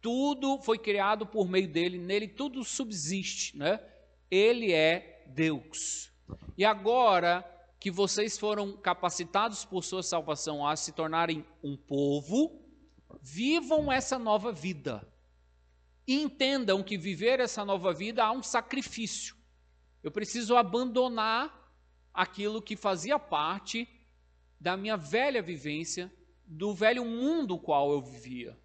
Tudo 0.00 0.58
foi 0.58 0.76
criado 0.76 1.24
por 1.24 1.48
meio 1.48 1.68
dele, 1.68 1.98
nele 1.98 2.26
tudo 2.26 2.64
subsiste, 2.64 3.56
né? 3.56 3.80
Ele 4.28 4.72
é 4.72 5.24
Deus. 5.28 6.13
E 6.56 6.64
agora 6.64 7.44
que 7.78 7.90
vocês 7.90 8.38
foram 8.38 8.76
capacitados 8.76 9.64
por 9.64 9.82
sua 9.82 10.02
salvação 10.02 10.66
a 10.66 10.74
se 10.76 10.92
tornarem 10.92 11.44
um 11.62 11.76
povo, 11.76 12.60
vivam 13.20 13.92
essa 13.92 14.18
nova 14.18 14.52
vida 14.52 15.06
entendam 16.06 16.82
que 16.82 16.98
viver 16.98 17.40
essa 17.40 17.64
nova 17.64 17.92
vida 17.92 18.24
há 18.24 18.30
um 18.30 18.42
sacrifício. 18.42 19.34
Eu 20.02 20.10
preciso 20.10 20.56
abandonar 20.56 21.72
aquilo 22.12 22.60
que 22.60 22.76
fazia 22.76 23.18
parte 23.18 23.88
da 24.60 24.76
minha 24.76 24.96
velha 24.96 25.42
vivência, 25.42 26.12
do 26.46 26.74
velho 26.74 27.04
mundo 27.04 27.58
qual 27.58 27.90
eu 27.90 28.02
vivia. 28.02 28.58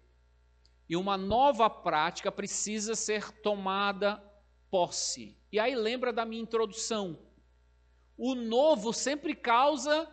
E 0.88 0.96
uma 0.96 1.16
nova 1.16 1.70
prática 1.70 2.30
precisa 2.30 2.94
ser 2.94 3.30
tomada 3.30 4.22
posse. 4.70 5.36
E 5.50 5.58
aí 5.58 5.74
lembra 5.74 6.12
da 6.12 6.24
minha 6.24 6.42
introdução. 6.42 7.18
O 8.22 8.34
novo 8.34 8.92
sempre 8.92 9.34
causa 9.34 10.06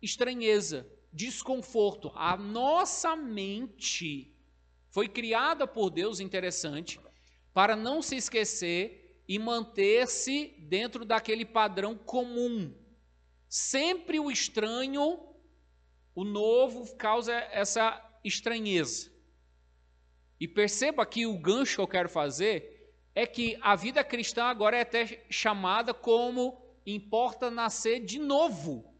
estranheza, 0.00 0.90
desconforto. 1.12 2.10
A 2.14 2.38
nossa 2.38 3.14
mente 3.14 4.34
foi 4.88 5.06
criada 5.08 5.66
por 5.66 5.90
Deus, 5.90 6.20
interessante, 6.20 6.98
para 7.52 7.76
não 7.76 8.00
se 8.00 8.16
esquecer 8.16 9.22
e 9.28 9.38
manter-se 9.38 10.54
dentro 10.60 11.04
daquele 11.04 11.44
padrão 11.44 11.94
comum. 11.98 12.74
Sempre 13.46 14.18
o 14.18 14.30
estranho, 14.30 15.20
o 16.14 16.24
novo, 16.24 16.96
causa 16.96 17.34
essa 17.52 18.02
estranheza. 18.24 19.12
E 20.40 20.48
perceba 20.48 21.04
que 21.04 21.26
o 21.26 21.38
gancho 21.38 21.74
que 21.74 21.82
eu 21.82 21.86
quero 21.86 22.08
fazer 22.08 22.90
é 23.14 23.26
que 23.26 23.58
a 23.60 23.76
vida 23.76 24.02
cristã 24.02 24.44
agora 24.44 24.78
é 24.78 24.80
até 24.80 25.26
chamada 25.28 25.92
como 25.92 26.67
importa 26.94 27.50
nascer 27.50 28.04
de 28.04 28.18
novo. 28.18 28.94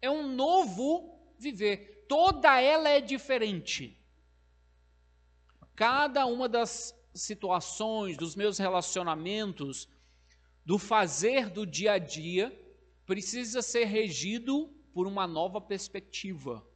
É 0.00 0.10
um 0.10 0.28
novo 0.34 1.34
viver. 1.38 2.06
Toda 2.08 2.60
ela 2.60 2.88
é 2.88 3.00
diferente. 3.00 3.98
Cada 5.74 6.26
uma 6.26 6.48
das 6.48 6.94
situações, 7.14 8.16
dos 8.16 8.36
meus 8.36 8.58
relacionamentos, 8.58 9.88
do 10.64 10.78
fazer 10.78 11.50
do 11.50 11.66
dia 11.66 11.92
a 11.92 11.98
dia, 11.98 12.56
precisa 13.06 13.62
ser 13.62 13.84
regido 13.84 14.68
por 14.92 15.06
uma 15.06 15.26
nova 15.26 15.60
perspectiva. 15.60 16.66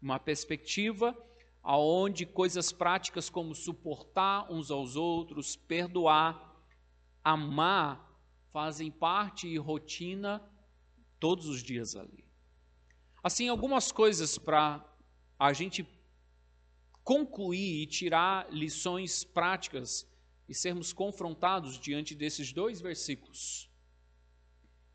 Uma 0.00 0.18
perspectiva 0.18 1.16
aonde 1.62 2.24
coisas 2.24 2.70
práticas 2.70 3.28
como 3.28 3.52
suportar 3.52 4.50
uns 4.52 4.70
aos 4.70 4.94
outros, 4.94 5.56
perdoar, 5.56 6.56
amar, 7.24 8.05
fazem 8.52 8.90
parte 8.90 9.46
e 9.48 9.56
rotina 9.56 10.42
todos 11.18 11.46
os 11.46 11.62
dias 11.62 11.96
ali. 11.96 12.24
Assim, 13.22 13.48
algumas 13.48 13.90
coisas 13.90 14.38
para 14.38 14.84
a 15.38 15.52
gente 15.52 15.86
concluir 17.02 17.82
e 17.82 17.86
tirar 17.86 18.52
lições 18.52 19.24
práticas 19.24 20.08
e 20.48 20.54
sermos 20.54 20.92
confrontados 20.92 21.78
diante 21.78 22.14
desses 22.14 22.52
dois 22.52 22.80
versículos. 22.80 23.70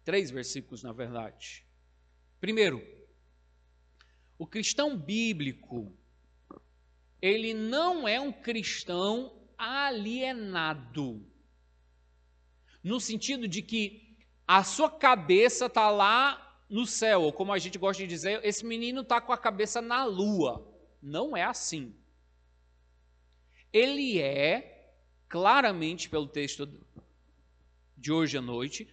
Três 0.04 0.32
versículos, 0.32 0.82
na 0.82 0.91
verdade. 0.91 1.66
Primeiro, 2.39 2.82
o 4.38 4.47
cristão 4.47 4.97
bíblico, 4.97 5.95
ele 7.22 7.54
não 7.54 8.08
é 8.08 8.20
um 8.20 8.32
cristão 8.32 9.47
alienado. 9.58 11.24
No 12.84 12.99
sentido 12.99 13.47
de 13.47 13.61
que 13.61 14.17
a 14.47 14.63
sua 14.63 14.89
cabeça 14.89 15.67
está 15.67 15.89
lá 15.89 16.63
no 16.69 16.86
céu, 16.86 17.23
ou 17.23 17.34
como 17.34 17.53
a 17.53 17.59
gente 17.59 17.77
gosta 17.77 18.01
de 18.03 18.07
dizer, 18.07 18.39
esse 18.43 18.65
menino 18.65 19.01
está 19.01 19.19
com 19.19 19.32
a 19.34 19.38
cabeça 19.38 19.82
na 19.82 20.03
lua. 20.05 20.65
Não 21.01 21.36
é 21.36 21.43
assim. 21.43 21.93
Ele 23.73 24.19
é, 24.19 24.93
claramente 25.27 26.09
pelo 26.09 26.27
texto 26.27 26.67
de 27.97 28.11
hoje 28.11 28.38
à 28.38 28.41
noite, 28.41 28.88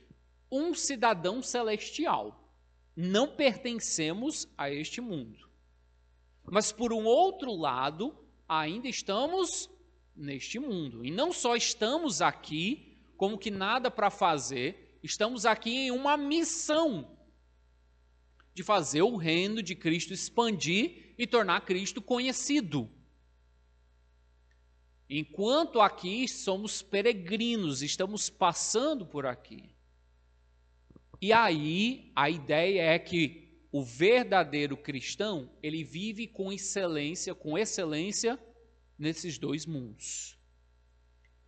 um 0.51 0.75
cidadão 0.75 1.43
celestial. 1.43 2.53
Não 2.97 3.29
pertencemos 3.29 4.49
a 4.57 4.71
este 4.71 5.01
mundo. 5.01 5.49
Mas 6.45 6.73
por 6.73 6.93
um 6.93 7.05
outro 7.05 7.55
lado, 7.55 8.17
ainda 8.49 8.89
estamos 8.89 9.71
neste 10.17 10.59
mundo. 10.59 11.05
E 11.05 11.11
não 11.11 11.33
só 11.33 11.55
estamos 11.55 12.23
aqui 12.23 12.88
como 13.19 13.37
que 13.37 13.51
nada 13.51 13.91
para 13.91 14.11
fazer, 14.11 14.97
estamos 15.03 15.45
aqui 15.45 15.71
em 15.71 15.91
uma 15.91 16.17
missão 16.17 17.19
de 18.55 18.63
fazer 18.63 19.03
o 19.03 19.17
reino 19.17 19.61
de 19.61 19.75
Cristo 19.75 20.15
expandir 20.15 21.15
e 21.19 21.27
tornar 21.27 21.63
Cristo 21.63 22.01
conhecido. 22.01 22.89
Enquanto 25.11 25.81
aqui 25.81 26.29
somos 26.29 26.81
peregrinos, 26.81 27.83
estamos 27.83 28.31
passando 28.31 29.05
por 29.05 29.27
aqui. 29.27 29.75
E 31.21 31.33
aí 31.33 32.13
a 32.15 32.31
ideia 32.31 32.83
é 32.83 32.99
que 33.01 33.49
o 33.73 33.83
verdadeiro 33.83 34.77
cristão, 34.77 35.51
ele 35.61 35.83
vive 35.83 36.29
com 36.29 36.53
excelência, 36.53 37.35
com 37.35 37.59
excelência 37.59 38.39
nesses 38.97 39.39
dois 39.39 39.67
mundos. 39.67 40.39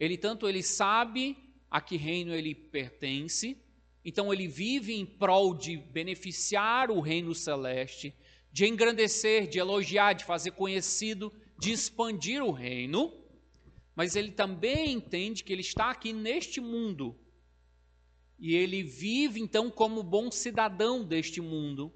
Ele 0.01 0.19
tanto 0.19 0.49
ele 0.49 0.65
sabe 0.65 1.50
a 1.71 1.81
que 1.81 1.97
reino 1.97 2.35
ele 2.35 2.55
pertence, 2.55 3.57
então 4.05 4.33
ele 4.33 4.49
vive 4.49 4.95
em 4.95 5.07
prol 5.07 5.55
de 5.55 5.77
beneficiar 5.77 6.91
o 6.91 7.01
reino 7.01 7.35
celeste, 7.35 8.15
de 8.51 8.67
engrandecer, 8.67 9.47
de 9.47 9.59
elogiar, 9.59 10.15
de 10.15 10.25
fazer 10.25 10.53
conhecido, 10.53 11.33
de 11.59 11.71
expandir 11.71 12.43
o 12.43 12.51
reino, 12.51 13.15
mas 13.95 14.17
ele 14.17 14.33
também 14.33 14.93
entende 14.93 15.45
que 15.45 15.53
ele 15.53 15.61
está 15.61 15.91
aqui 15.91 16.13
neste 16.13 16.61
mundo. 16.61 17.17
E 18.39 18.55
ele 18.55 18.83
vive 18.83 19.39
então 19.39 19.71
como 19.71 20.03
bom 20.03 20.31
cidadão 20.31 21.05
deste 21.05 21.41
mundo, 21.41 21.93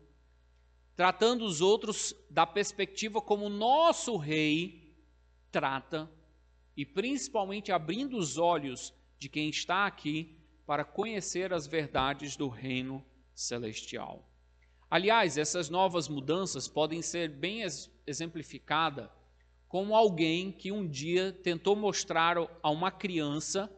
tratando 0.94 1.44
os 1.44 1.62
outros 1.62 2.14
da 2.30 2.46
perspectiva 2.46 3.20
como 3.20 3.48
nosso 3.48 4.16
rei 4.16 4.94
trata, 5.50 6.10
e 6.76 6.84
principalmente 6.84 7.72
abrindo 7.72 8.18
os 8.18 8.36
olhos 8.36 8.92
de 9.24 9.28
quem 9.30 9.48
está 9.48 9.86
aqui 9.86 10.36
para 10.66 10.84
conhecer 10.84 11.54
as 11.54 11.66
verdades 11.66 12.36
do 12.36 12.46
reino 12.46 13.02
celestial. 13.34 14.28
Aliás, 14.90 15.38
essas 15.38 15.70
novas 15.70 16.08
mudanças 16.08 16.68
podem 16.68 17.00
ser 17.00 17.30
bem 17.30 17.62
exemplificadas 18.06 19.08
como 19.66 19.96
alguém 19.96 20.52
que 20.52 20.70
um 20.70 20.86
dia 20.86 21.32
tentou 21.32 21.74
mostrar 21.74 22.36
a 22.62 22.70
uma 22.70 22.90
criança 22.90 23.74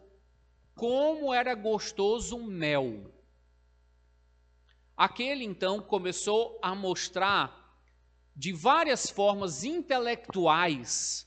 como 0.74 1.32
era 1.32 1.55
gostoso 1.55 2.42
mel. 2.42 3.14
Aquele 4.97 5.44
então 5.44 5.80
começou 5.80 6.59
a 6.61 6.74
mostrar 6.74 7.80
de 8.34 8.53
várias 8.53 9.09
formas 9.09 9.62
intelectuais 9.62 11.24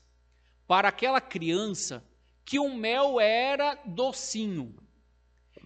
para 0.66 0.88
aquela 0.88 1.22
criança 1.22 2.06
que 2.50 2.58
o 2.58 2.74
mel 2.74 3.20
era 3.20 3.76
docinho. 3.86 4.74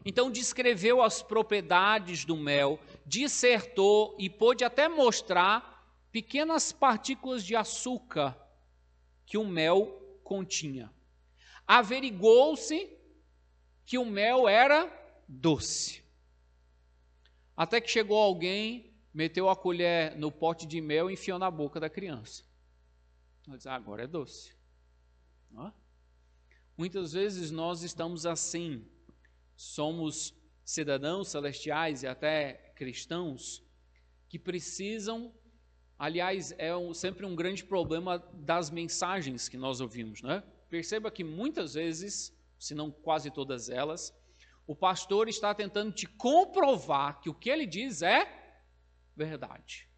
Então 0.04 0.30
descreveu 0.30 1.00
as 1.00 1.22
propriedades 1.22 2.26
do 2.26 2.36
mel, 2.36 2.78
dissertou 3.06 4.14
e 4.18 4.28
pôde 4.28 4.64
até 4.64 4.86
mostrar 4.86 5.98
pequenas 6.12 6.72
partículas 6.72 7.42
de 7.42 7.56
açúcar 7.56 8.36
que 9.24 9.38
o 9.38 9.46
mel 9.46 10.18
continha. 10.22 10.92
Averigou-se 11.66 12.94
que 13.86 13.96
o 13.96 14.04
mel 14.04 14.46
era 14.46 14.86
doce. 15.26 16.04
Até 17.56 17.80
que 17.80 17.90
chegou 17.90 18.18
alguém, 18.18 18.92
meteu 19.14 19.48
a 19.48 19.56
colher 19.56 20.14
no 20.18 20.30
pote 20.30 20.66
de 20.66 20.82
mel 20.82 21.08
e 21.08 21.14
enfiou 21.14 21.38
na 21.38 21.50
boca 21.50 21.80
da 21.80 21.88
criança. 21.88 22.44
Diz, 23.48 23.66
ah, 23.66 23.74
agora 23.74 24.02
é 24.02 24.06
doce. 24.06 24.54
Muitas 26.76 27.12
vezes 27.12 27.52
nós 27.52 27.84
estamos 27.84 28.26
assim, 28.26 28.84
somos 29.54 30.34
cidadãos 30.64 31.28
celestiais 31.28 32.02
e 32.02 32.08
até 32.08 32.72
cristãos 32.74 33.62
que 34.28 34.40
precisam, 34.40 35.32
aliás, 35.96 36.52
é 36.58 36.74
um, 36.74 36.92
sempre 36.92 37.24
um 37.24 37.36
grande 37.36 37.64
problema 37.64 38.18
das 38.32 38.70
mensagens 38.70 39.48
que 39.48 39.56
nós 39.56 39.80
ouvimos, 39.80 40.20
né? 40.20 40.42
Perceba 40.68 41.12
que 41.12 41.22
muitas 41.22 41.74
vezes, 41.74 42.36
se 42.58 42.74
não 42.74 42.90
quase 42.90 43.30
todas 43.30 43.68
elas, 43.68 44.12
o 44.66 44.74
pastor 44.74 45.28
está 45.28 45.54
tentando 45.54 45.92
te 45.92 46.08
comprovar 46.08 47.20
que 47.20 47.30
o 47.30 47.34
que 47.34 47.50
ele 47.50 47.66
diz 47.66 48.02
é 48.02 48.26
verdade. 49.14 49.88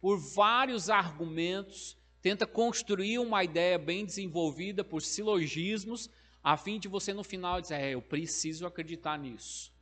Por 0.00 0.18
vários 0.18 0.90
argumentos, 0.90 1.96
tenta 2.22 2.46
construir 2.46 3.18
uma 3.18 3.42
ideia 3.42 3.78
bem 3.78 4.04
desenvolvida 4.04 4.84
por 4.84 5.02
silogismos, 5.02 6.10
a 6.42 6.56
fim 6.56 6.78
de 6.78 6.88
você 6.88 7.12
no 7.12 7.24
final 7.24 7.60
dizer, 7.60 7.80
é, 7.80 7.90
eu 7.90 8.02
preciso 8.02 8.66
acreditar 8.66 9.18
nisso. 9.18 9.72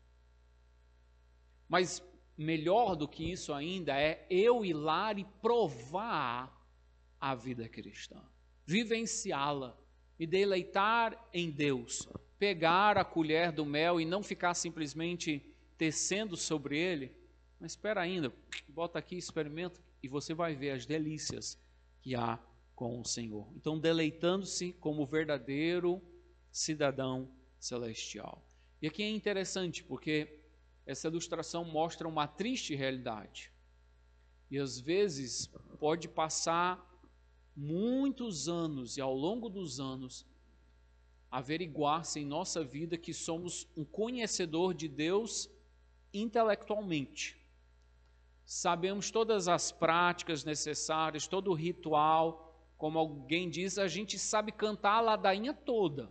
Mas 1.69 2.03
melhor 2.37 2.95
do 2.95 3.09
que 3.09 3.31
isso 3.31 3.53
ainda 3.53 3.99
é 3.99 4.27
eu 4.31 4.65
ir 4.65 4.73
lá 4.73 5.13
e 5.13 5.25
provar 5.43 6.55
a 7.21 7.35
vida 7.35 7.69
cristã, 7.69 8.21
vivenciá-la, 8.65 9.77
e 10.19 10.27
deleitar 10.27 11.29
em 11.33 11.51
Deus, 11.51 12.09
pegar 12.39 12.99
a 12.99 13.05
colher 13.05 13.53
do 13.53 13.65
mel 13.65 14.01
e 14.01 14.05
não 14.05 14.23
ficar 14.23 14.55
simplesmente 14.55 15.43
tecendo 15.77 16.37
sobre 16.37 16.77
ele, 16.77 17.13
mas 17.61 17.73
espera 17.73 18.01
ainda, 18.01 18.33
bota 18.69 18.99
aqui, 18.99 19.17
experimenta 19.17 19.81
e 20.03 20.09
você 20.09 20.35
vai 20.35 20.55
ver 20.55 20.71
as 20.71 20.85
delícias 20.85 21.59
que 22.01 22.15
há 22.15 22.39
com 22.75 23.01
o 23.01 23.05
Senhor. 23.05 23.51
Então, 23.57 23.79
deleitando-se 23.79 24.73
como 24.75 25.07
verdadeiro 25.07 26.01
cidadão 26.51 27.31
celestial. 27.59 28.45
E 28.81 28.87
aqui 28.87 29.03
é 29.03 29.11
interessante 29.11 29.83
porque 29.83 30.41
essa 30.87 31.09
ilustração 31.09 31.65
mostra 31.65 32.07
uma 32.07 32.27
triste 32.27 32.75
realidade. 32.75 33.53
E 34.51 34.59
às 34.59 34.79
vezes 34.81 35.51
pode 35.79 36.09
passar 36.09 36.85
muitos 37.55 38.49
anos 38.49 38.97
e 38.97 39.01
ao 39.01 39.15
longo 39.15 39.49
dos 39.49 39.81
anos 39.81 40.25
averiguar-se 41.31 42.21
em 42.21 42.25
nossa 42.25 42.65
vida 42.65 42.97
que 42.97 43.13
somos 43.13 43.69
um 43.77 43.85
conhecedor 43.85 44.73
de 44.73 44.89
Deus 44.89 45.51
intelectualmente. 46.15 47.37
Sabemos 48.51 49.11
todas 49.11 49.47
as 49.47 49.71
práticas 49.71 50.43
necessárias, 50.43 51.27
todo 51.27 51.51
o 51.51 51.55
ritual, 51.55 52.59
como 52.79 52.99
alguém 52.99 53.51
diz, 53.51 53.77
a 53.77 53.87
gente 53.87 54.19
sabe 54.19 54.53
cantar 54.53 54.95
a 54.95 55.01
ladainha 55.03 55.53
toda, 55.53 56.11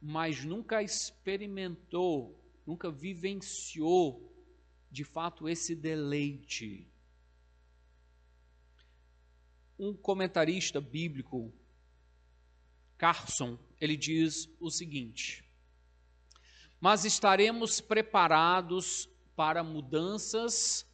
mas 0.00 0.44
nunca 0.44 0.84
experimentou 0.84 2.40
nunca 2.64 2.92
vivenciou 2.92 4.32
de 4.88 5.02
fato 5.02 5.48
esse 5.48 5.74
deleite. 5.74 6.88
Um 9.76 9.92
comentarista 9.92 10.80
bíblico, 10.80 11.52
Carson, 12.96 13.58
ele 13.80 13.96
diz 13.96 14.48
o 14.60 14.70
seguinte: 14.70 15.44
Mas 16.80 17.04
estaremos 17.04 17.80
preparados 17.80 19.08
para 19.36 19.62
mudanças 19.64 20.86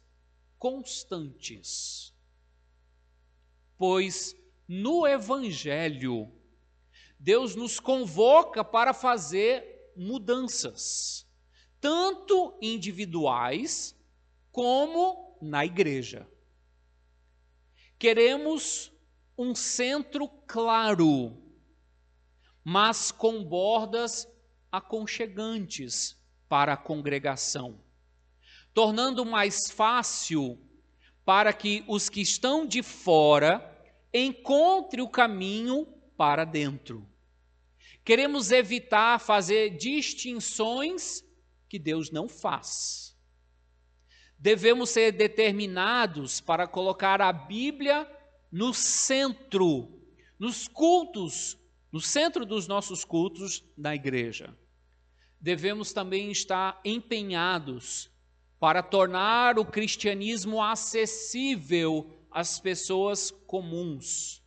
constantes, 0.57 2.13
pois 3.77 4.35
no 4.67 5.07
Evangelho, 5.07 6.31
Deus 7.19 7.55
nos 7.55 7.79
convoca 7.79 8.63
para 8.63 8.93
fazer 8.93 9.91
mudanças, 9.95 11.27
tanto 11.79 12.57
individuais 12.61 13.95
como 14.51 15.37
na 15.41 15.65
igreja. 15.65 16.27
Queremos 17.99 18.91
um 19.37 19.53
centro 19.53 20.27
claro, 20.47 21.37
mas 22.63 23.11
com 23.11 23.43
bordas 23.43 24.27
aconchegantes 24.71 26.17
para 26.47 26.73
a 26.73 26.77
congregação, 26.77 27.79
tornando 28.73 29.25
mais 29.25 29.69
fácil 29.71 30.59
para 31.25 31.53
que 31.53 31.83
os 31.87 32.09
que 32.09 32.21
estão 32.21 32.65
de 32.65 32.81
fora 32.81 33.67
encontrem 34.13 35.03
o 35.03 35.09
caminho 35.09 35.85
para 36.17 36.43
dentro. 36.43 37.07
Queremos 38.03 38.51
evitar 38.51 39.19
fazer 39.19 39.77
distinções 39.77 41.23
que 41.69 41.77
Deus 41.77 42.11
não 42.11 42.27
faz. 42.27 43.15
Devemos 44.37 44.89
ser 44.89 45.11
determinados 45.11 46.41
para 46.41 46.67
colocar 46.67 47.21
a 47.21 47.31
Bíblia 47.31 48.09
no 48.51 48.73
centro, 48.73 50.01
nos 50.37 50.67
cultos, 50.67 51.57
no 51.91 52.01
centro 52.01 52.45
dos 52.45 52.67
nossos 52.67 53.05
cultos 53.05 53.63
na 53.77 53.93
igreja. 53.93 54.57
Devemos 55.39 55.93
também 55.93 56.31
estar 56.31 56.81
empenhados 56.83 58.10
para 58.61 58.83
tornar 58.83 59.57
o 59.57 59.65
cristianismo 59.65 60.61
acessível 60.61 62.07
às 62.29 62.59
pessoas 62.59 63.31
comuns 63.47 64.41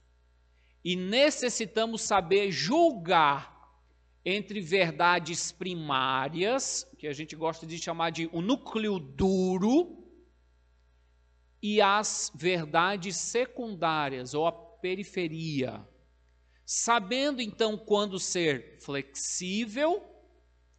e 0.85 0.95
necessitamos 0.95 2.03
saber 2.03 2.53
julgar 2.53 3.53
entre 4.25 4.61
verdades 4.61 5.51
primárias, 5.51 6.87
que 6.97 7.09
a 7.09 7.13
gente 7.13 7.35
gosta 7.35 7.67
de 7.67 7.77
chamar 7.77 8.11
de 8.11 8.31
o 8.33 8.41
núcleo 8.41 9.01
duro, 9.01 10.05
e 11.61 11.81
as 11.81 12.31
verdades 12.35 13.17
secundárias 13.17 14.33
ou 14.33 14.47
a 14.47 14.53
periferia. 14.53 15.85
Sabendo 16.65 17.43
então 17.43 17.77
quando 17.77 18.21
ser 18.21 18.79
flexível 18.81 20.05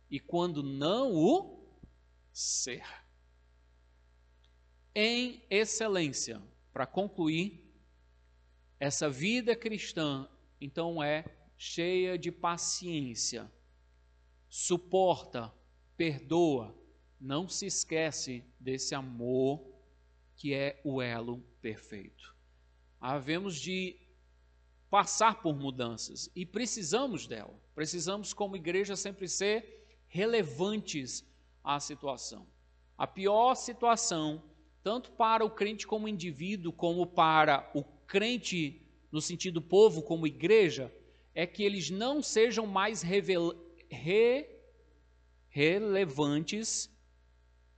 e 0.10 0.22
quando 0.22 0.64
não 0.64 1.12
o 1.12 1.68
ser. 2.32 3.05
Em 4.96 5.44
excelência, 5.50 6.42
para 6.72 6.86
concluir, 6.86 7.62
essa 8.80 9.10
vida 9.10 9.54
cristã, 9.54 10.26
então, 10.62 11.04
é 11.04 11.26
cheia 11.58 12.18
de 12.18 12.32
paciência, 12.32 13.52
suporta, 14.48 15.54
perdoa, 15.98 16.74
não 17.20 17.50
se 17.50 17.66
esquece 17.66 18.44
desse 18.58 18.96
amor 18.96 19.76
que 20.36 20.54
é 20.54 20.82
o 20.86 21.02
elo 21.02 21.40
perfeito. 21.62 22.34
Havemos 23.00 23.60
de 23.60 23.98
passar 24.90 25.42
por 25.42 25.56
mudanças 25.56 26.30
e 26.34 26.46
precisamos 26.46 27.28
dela. 27.28 27.54
Precisamos, 27.74 28.34
como 28.34 28.56
igreja, 28.56 28.96
sempre 28.96 29.28
ser 29.28 30.04
relevantes 30.08 31.26
à 31.64 31.80
situação. 31.80 32.48
A 32.98 33.06
pior 33.06 33.56
situação, 33.56 34.42
tanto 34.86 35.12
para 35.14 35.44
o 35.44 35.50
crente 35.50 35.88
como 35.88 36.08
indivíduo, 36.08 36.72
como 36.72 37.08
para 37.08 37.72
o 37.74 37.84
crente 37.84 38.86
no 39.12 39.20
sentido 39.20 39.60
povo 39.60 40.04
como 40.04 40.28
igreja, 40.28 40.94
é 41.34 41.48
que 41.48 41.64
eles 41.64 41.90
não 41.90 42.22
sejam 42.22 42.68
mais 42.68 43.02
revel, 43.02 43.52
re, 43.90 44.48
relevantes 45.50 46.88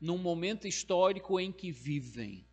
num 0.01 0.17
momento 0.17 0.67
histórico 0.67 1.39
em 1.39 1.49
que 1.49 1.71
vivem. 1.71 2.45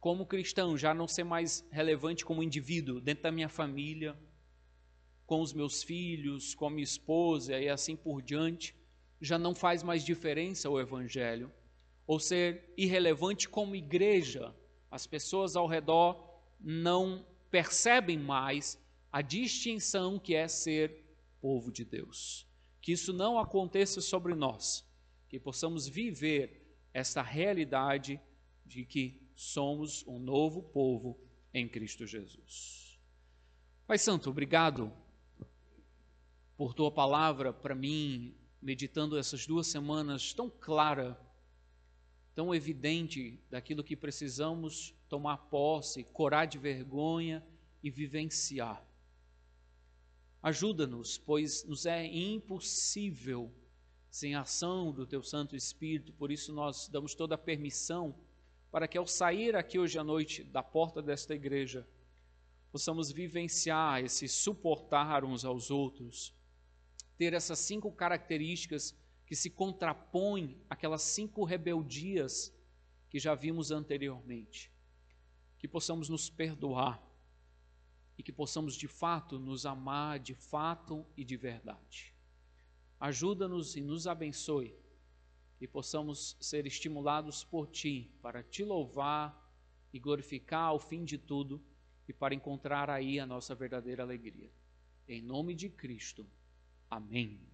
Como 0.00 0.24
cristão, 0.24 0.74
já 0.74 0.94
não 0.94 1.06
ser 1.06 1.24
mais 1.24 1.68
relevante 1.70 2.24
como 2.24 2.42
indivíduo, 2.42 2.98
dentro 2.98 3.24
da 3.24 3.30
minha 3.30 3.50
família, 3.50 4.18
com 5.26 5.42
os 5.42 5.52
meus 5.52 5.82
filhos, 5.82 6.54
com 6.54 6.64
a 6.64 6.70
minha 6.70 6.82
esposa 6.82 7.60
e 7.60 7.68
assim 7.68 7.94
por 7.94 8.22
diante, 8.22 8.74
já 9.20 9.38
não 9.38 9.54
faz 9.54 9.82
mais 9.82 10.02
diferença 10.02 10.70
o 10.70 10.80
evangelho. 10.80 11.52
Ou 12.06 12.20
ser 12.20 12.72
irrelevante 12.76 13.48
como 13.48 13.76
igreja, 13.76 14.54
as 14.90 15.06
pessoas 15.06 15.56
ao 15.56 15.66
redor 15.66 16.22
não 16.60 17.26
percebem 17.50 18.18
mais 18.18 18.78
a 19.10 19.22
distinção 19.22 20.18
que 20.18 20.34
é 20.34 20.48
ser 20.48 21.04
povo 21.40 21.70
de 21.70 21.84
Deus. 21.84 22.46
Que 22.80 22.92
isso 22.92 23.12
não 23.12 23.38
aconteça 23.38 24.00
sobre 24.00 24.34
nós, 24.34 24.84
que 25.28 25.38
possamos 25.38 25.86
viver 25.86 26.78
essa 26.92 27.22
realidade 27.22 28.20
de 28.64 28.84
que 28.84 29.20
somos 29.34 30.06
um 30.06 30.18
novo 30.18 30.62
povo 30.62 31.18
em 31.52 31.68
Cristo 31.68 32.06
Jesus. 32.06 32.98
Pai 33.86 33.98
Santo, 33.98 34.30
obrigado 34.30 34.92
por 36.56 36.72
tua 36.72 36.90
palavra 36.90 37.52
para 37.52 37.74
mim, 37.74 38.34
meditando 38.62 39.18
essas 39.18 39.46
duas 39.46 39.66
semanas 39.66 40.32
tão 40.32 40.48
clara, 40.48 41.18
tão 42.34 42.54
evidente 42.54 43.38
daquilo 43.50 43.84
que 43.84 43.96
precisamos 43.96 44.94
tomar 45.08 45.36
posse, 45.36 46.04
corar 46.04 46.46
de 46.46 46.58
vergonha 46.58 47.44
e 47.82 47.90
vivenciar. 47.90 48.84
Ajuda-nos, 50.42 51.16
pois 51.16 51.64
nos 51.64 51.86
é 51.86 52.04
impossível 52.04 53.50
sem 54.10 54.34
a 54.34 54.42
ação 54.42 54.92
do 54.92 55.06
Teu 55.06 55.22
Santo 55.22 55.56
Espírito, 55.56 56.12
por 56.12 56.30
isso 56.30 56.52
nós 56.52 56.88
damos 56.88 57.14
toda 57.14 57.34
a 57.34 57.38
permissão 57.38 58.14
para 58.70 58.88
que 58.88 58.98
ao 58.98 59.06
sair 59.06 59.54
aqui 59.54 59.78
hoje 59.78 59.98
à 59.98 60.04
noite 60.04 60.42
da 60.42 60.62
porta 60.62 61.00
desta 61.00 61.34
igreja, 61.34 61.86
possamos 62.72 63.12
vivenciar 63.12 64.04
esse 64.04 64.26
suportar 64.28 65.24
uns 65.24 65.44
aos 65.44 65.70
outros, 65.70 66.34
ter 67.16 67.32
essas 67.32 67.60
cinco 67.60 67.92
características 67.92 68.92
que 69.26 69.34
se 69.34 69.50
contrapõem 69.50 70.60
àquelas 70.68 71.02
cinco 71.02 71.44
rebeldias 71.44 72.52
que 73.08 73.18
já 73.18 73.34
vimos 73.34 73.70
anteriormente 73.70 74.74
que 75.64 75.68
possamos 75.68 76.10
nos 76.10 76.28
perdoar 76.28 77.02
e 78.18 78.22
que 78.22 78.30
possamos 78.30 78.74
de 78.74 78.86
fato 78.86 79.38
nos 79.38 79.64
amar 79.64 80.18
de 80.18 80.34
fato 80.34 81.06
e 81.16 81.24
de 81.24 81.38
verdade. 81.38 82.14
Ajuda-nos 83.00 83.74
e 83.74 83.80
nos 83.80 84.06
abençoe, 84.06 84.76
que 85.58 85.66
possamos 85.66 86.36
ser 86.38 86.66
estimulados 86.66 87.44
por 87.44 87.66
Ti 87.68 88.10
para 88.20 88.42
te 88.42 88.62
louvar 88.62 89.42
e 89.90 89.98
glorificar 89.98 90.64
ao 90.64 90.78
fim 90.78 91.02
de 91.02 91.16
tudo 91.16 91.64
e 92.06 92.12
para 92.12 92.34
encontrar 92.34 92.90
aí 92.90 93.18
a 93.18 93.24
nossa 93.24 93.54
verdadeira 93.54 94.02
alegria. 94.02 94.52
Em 95.08 95.22
nome 95.22 95.54
de 95.54 95.70
Cristo. 95.70 96.26
Amém. 96.90 97.53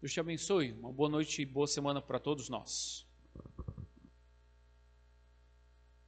Deus 0.00 0.12
te 0.12 0.20
abençoe. 0.20 0.72
Uma 0.74 0.92
boa 0.92 1.08
noite 1.08 1.42
e 1.42 1.46
boa 1.46 1.66
semana 1.66 2.00
para 2.00 2.20
todos 2.20 2.48
nós. 2.48 3.07